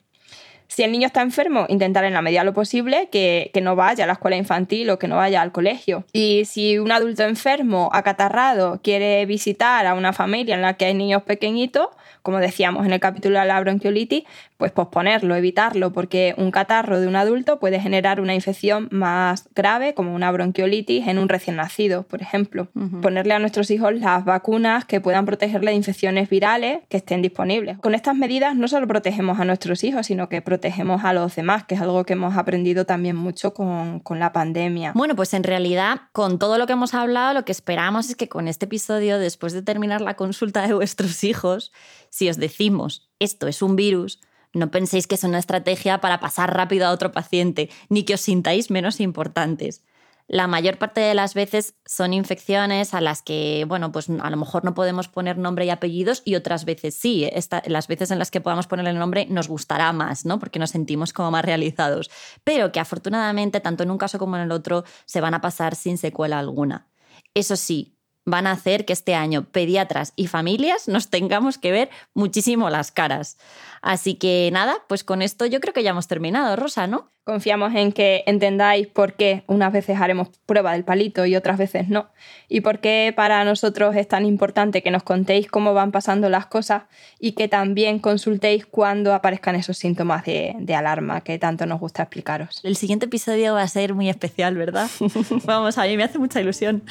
Si 0.69 0.83
el 0.83 0.93
niño 0.93 1.07
está 1.07 1.23
enfermo, 1.23 1.67
intentar 1.69 2.05
en 2.05 2.15
la 2.15 2.23
medida 2.23 2.41
de 2.41 2.47
lo 2.47 2.55
posible 2.55 3.09
que, 3.13 3.51
que, 3.53 3.61
no 3.61 3.77
vaya 3.77 4.05
a 4.05 4.07
la 4.07 4.15
escuela 4.15 4.37
infantil 4.37 4.91
o 4.91 4.99
que 4.99 5.07
no 5.07 5.17
vaya 5.17 5.43
al 5.43 5.53
colegio. 5.53 6.05
Y 6.13 6.47
si 6.47 6.79
un 6.79 6.91
adulto 6.91 7.23
enfermo, 7.23 7.91
acatarrado, 7.93 8.81
quiere 8.83 9.25
visitar 9.27 9.87
a 9.87 9.95
una 9.95 10.13
familia 10.13 10.55
en 10.55 10.63
la 10.63 10.75
que 10.75 10.87
hay 10.87 10.95
niños 10.95 11.23
pequeñitos, 11.23 11.89
como 12.23 12.39
decíamos 12.39 12.87
en 12.87 12.93
el 12.93 13.01
capítulo 13.01 13.39
de 13.39 13.47
la 13.47 13.61
bronquiolitis, 13.61 14.25
pues 14.57 14.73
posponerlo, 14.73 15.35
evitarlo, 15.35 15.93
porque 15.93 16.35
un 16.39 16.51
catarro 16.51 17.01
de 17.01 17.09
un 17.09 17.17
adulto 17.17 17.59
puede 17.59 17.81
generar 17.81 18.21
una 18.21 18.35
infección 18.35 18.89
más 18.91 19.49
grave, 19.55 19.95
como 19.95 20.15
una 20.15 20.31
bronquiolitis 20.31 21.09
en 21.09 21.19
un 21.19 21.29
recién 21.29 21.57
nacido, 21.57 22.05
por 22.05 22.23
ejemplo. 22.23 22.69
Uh 22.75 22.81
-huh. 22.81 23.01
Ponerle 23.01 23.35
a 23.35 23.39
nuestros 23.39 23.71
hijos 23.71 23.95
las 23.95 24.25
vacunas 24.25 24.85
que 24.85 25.01
puedan 25.01 25.27
protegerle 25.27 25.73
de 25.73 25.77
infecciones 25.77 26.31
virales 26.31 26.81
que 26.89 26.99
estén 26.99 27.21
disponibles. 27.23 27.79
Con 27.79 27.95
estas 27.95 28.15
medidas 28.15 28.55
no 28.55 28.69
solo 28.69 28.87
protegemos 28.87 29.41
a 29.41 29.45
nuestros 29.45 29.83
hijos, 29.83 30.07
sino 30.07 30.29
que 30.29 30.41
protegemos 30.41 31.05
a 31.05 31.13
los 31.13 31.35
demás, 31.35 31.65
que 31.65 31.75
es 31.75 31.81
algo 31.81 32.05
que 32.05 32.13
hemos 32.13 32.37
aprendido 32.37 32.85
también 32.87 33.17
mucho 33.17 33.55
con, 33.55 34.01
con 34.01 34.19
la 34.19 34.33
pandemia. 34.33 34.93
Bueno, 34.95 35.17
pues 35.17 35.35
en 35.35 35.43
realidad, 35.43 36.03
con 36.13 36.39
todo 36.39 36.59
lo 36.59 36.67
que 36.67 36.75
hemos 36.75 36.95
hablado, 36.95 37.35
lo 37.35 37.45
que 37.45 37.53
esperamos 37.53 38.09
es 38.09 38.17
que 38.17 38.29
con 38.29 38.49
este 38.49 38.67
episodio, 38.67 39.19
después 39.19 39.53
de 39.53 39.63
terminar 39.63 40.01
la 40.01 40.15
consulta 40.15 40.67
de 40.67 40.75
vuestros 40.75 41.25
hijos, 41.25 41.73
si 42.11 42.29
os 42.29 42.37
decimos 42.37 43.09
esto 43.19 43.49
es 43.49 43.63
un 43.63 43.77
virus, 43.77 44.21
no 44.55 44.71
penséis 44.71 45.07
que 45.07 45.15
es 45.17 45.25
una 45.25 45.39
estrategia 45.39 46.01
para 46.01 46.21
pasar 46.21 46.55
rápido 46.55 46.87
a 46.87 46.91
otro 46.91 47.13
paciente, 47.13 47.71
ni 47.89 48.05
que 48.05 48.15
os 48.15 48.21
sintáis 48.21 48.71
menos 48.71 49.01
importantes. 49.01 49.83
La 50.27 50.47
mayor 50.47 50.79
parte 50.79 51.03
de 51.03 51.13
las 51.15 51.35
veces 51.35 51.75
son 51.85 52.15
infecciones 52.15 52.95
a 52.95 53.03
las 53.03 53.21
que, 53.21 53.67
bueno, 53.69 53.93
pues 53.93 54.09
a 54.09 54.31
lo 54.31 54.37
mejor 54.39 54.65
no 54.65 54.73
podemos 54.73 55.09
poner 55.09 55.37
nombre 55.37 55.67
y 55.67 55.71
apellidos 55.71 56.23
y 56.25 56.35
otras 56.35 56.65
veces 56.65 56.95
sí. 56.95 57.29
Esta, 57.31 57.63
las 57.67 57.89
veces 57.89 58.11
en 58.11 58.19
las 58.19 58.31
que 58.31 58.41
podamos 58.41 58.67
ponerle 58.67 58.91
el 58.91 58.99
nombre 58.99 59.27
nos 59.29 59.49
gustará 59.49 59.93
más, 59.93 60.25
¿no? 60.25 60.39
Porque 60.39 60.59
nos 60.59 60.71
sentimos 60.71 61.13
como 61.13 61.31
más 61.31 61.45
realizados. 61.45 62.11
Pero 62.43 62.73
que 62.73 62.81
afortunadamente, 62.81 63.61
tanto 63.61 63.83
en 63.83 63.91
un 63.91 63.99
caso 63.99 64.19
como 64.19 64.37
en 64.37 64.43
el 64.43 64.53
otro, 64.53 64.85
se 65.05 65.21
van 65.21 65.35
a 65.35 65.43
pasar 65.43 65.75
sin 65.75 65.99
secuela 65.99 66.39
alguna. 66.39 66.89
Eso 67.35 67.57
sí, 67.57 67.94
van 68.25 68.47
a 68.47 68.53
hacer 68.53 68.85
que 68.85 68.93
este 68.93 69.15
año 69.15 69.45
pediatras 69.51 70.13
y 70.17 70.27
familias 70.27 70.89
nos 70.89 71.11
tengamos 71.11 71.59
que 71.59 71.73
ver 71.73 71.91
muchísimo 72.15 72.71
las 72.71 72.91
caras. 72.91 73.39
Así 73.83 74.15
que 74.15 74.51
nada, 74.53 74.77
pues 74.89 75.05
con 75.05 75.23
esto 75.23 75.47
yo 75.47 75.61
creo 75.61 75.75
que 75.75 75.83
ya 75.83 75.91
hemos 75.91 76.09
terminado, 76.09 76.57
Rosa, 76.57 76.87
¿no? 76.87 77.14
Confiamos 77.25 77.75
en 77.75 77.93
que 77.93 78.23
entendáis 78.27 78.87
por 78.87 79.15
qué 79.15 79.45
unas 79.47 79.73
veces 79.73 79.99
haremos 79.99 80.29
prueba 80.45 80.73
del 80.73 80.85
palito 80.85 81.25
y 81.25 81.37
otras 81.37 81.57
veces 81.57 81.89
no. 81.89 82.11
Y 82.51 82.61
por 82.61 82.81
qué 82.81 83.15
para 83.17 83.43
nosotros 83.47 83.97
es 83.97 84.07
tan 84.07 84.27
importante 84.27 84.83
que 84.83 84.91
nos 84.91 85.05
contéis 85.05 85.49
cómo 85.49 85.73
van 85.73 85.91
pasando 85.91 86.29
las 86.29 86.45
cosas 86.45 86.83
y 87.19 87.33
que 87.33 87.49
también 87.49 87.99
consultéis 87.99 88.67
cuando 88.67 89.15
aparezcan 89.15 89.55
esos 89.55 89.79
síntomas 89.79 90.25
de, 90.27 90.55
de 90.59 90.75
alarma 90.75 91.23
que 91.23 91.39
tanto 91.39 91.65
nos 91.65 91.81
gusta 91.81 92.03
explicaros. 92.03 92.61
El 92.63 92.77
siguiente 92.77 93.07
episodio 93.07 93.55
va 93.55 93.63
a 93.63 93.69
ser 93.69 93.95
muy 93.95 94.11
especial, 94.11 94.55
¿verdad? 94.55 94.91
Vamos, 95.47 95.79
a 95.79 95.85
mí 95.85 95.97
me 95.97 96.05
hace 96.05 96.19
mucha 96.19 96.43
ilusión. 96.43 96.83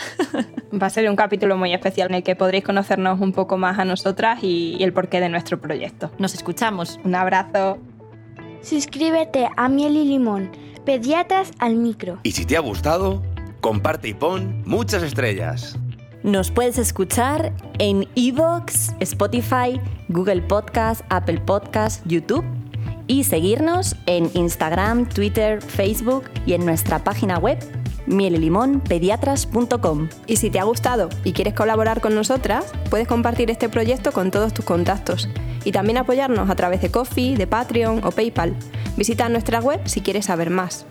va 0.81 0.87
a 0.87 0.89
ser 0.89 1.07
un 1.07 1.15
capítulo 1.15 1.57
muy 1.57 1.75
especial 1.75 2.09
en 2.09 2.15
el 2.15 2.23
que 2.23 2.35
podréis 2.35 2.63
conocernos 2.63 3.21
un 3.21 3.33
poco 3.33 3.59
más 3.59 3.77
a 3.77 3.85
nosotras 3.85 4.39
y, 4.41 4.77
y 4.79 4.83
el 4.83 4.93
porqué 4.93 5.19
de 5.19 5.29
nuestro 5.29 5.61
proyecto. 5.61 6.11
Nos 6.17 6.33
escuchamos. 6.33 6.99
Un 7.03 7.13
abrazo. 7.13 7.77
Suscríbete 8.63 9.49
a 9.57 9.67
Miel 9.67 9.97
y 9.97 10.05
Limón, 10.05 10.49
Pediatras 10.85 11.51
al 11.59 11.75
Micro. 11.75 12.19
Y 12.23 12.31
si 12.31 12.45
te 12.45 12.55
ha 12.55 12.61
gustado, 12.61 13.21
comparte 13.59 14.07
y 14.07 14.13
pon 14.13 14.63
muchas 14.65 15.03
estrellas. 15.03 15.77
Nos 16.23 16.49
puedes 16.49 16.77
escuchar 16.77 17.53
en 17.79 18.07
Evox, 18.15 18.93
Spotify, 19.01 19.81
Google 20.07 20.41
Podcast, 20.41 21.01
Apple 21.09 21.41
Podcast, 21.41 22.05
YouTube 22.07 22.45
y 23.07 23.25
seguirnos 23.25 23.97
en 24.05 24.31
Instagram, 24.33 25.09
Twitter, 25.09 25.61
Facebook 25.61 26.23
y 26.45 26.53
en 26.53 26.65
nuestra 26.65 27.03
página 27.03 27.37
web 27.39 27.59
mielelimonpediatras.com. 28.07 30.09
Y 30.27 30.37
si 30.37 30.49
te 30.49 30.59
ha 30.59 30.63
gustado 30.63 31.09
y 31.23 31.33
quieres 31.33 31.53
colaborar 31.53 32.01
con 32.01 32.15
nosotras, 32.15 32.65
puedes 32.89 33.07
compartir 33.07 33.51
este 33.51 33.69
proyecto 33.69 34.11
con 34.11 34.31
todos 34.31 34.53
tus 34.53 34.65
contactos 34.65 35.29
y 35.63 35.71
también 35.71 35.97
apoyarnos 35.97 36.49
a 36.49 36.55
través 36.55 36.81
de 36.81 36.91
Coffee, 36.91 37.37
de 37.37 37.47
Patreon 37.47 38.03
o 38.03 38.11
PayPal. 38.11 38.55
Visita 38.97 39.29
nuestra 39.29 39.59
web 39.59 39.81
si 39.85 40.01
quieres 40.01 40.25
saber 40.25 40.49
más. 40.49 40.85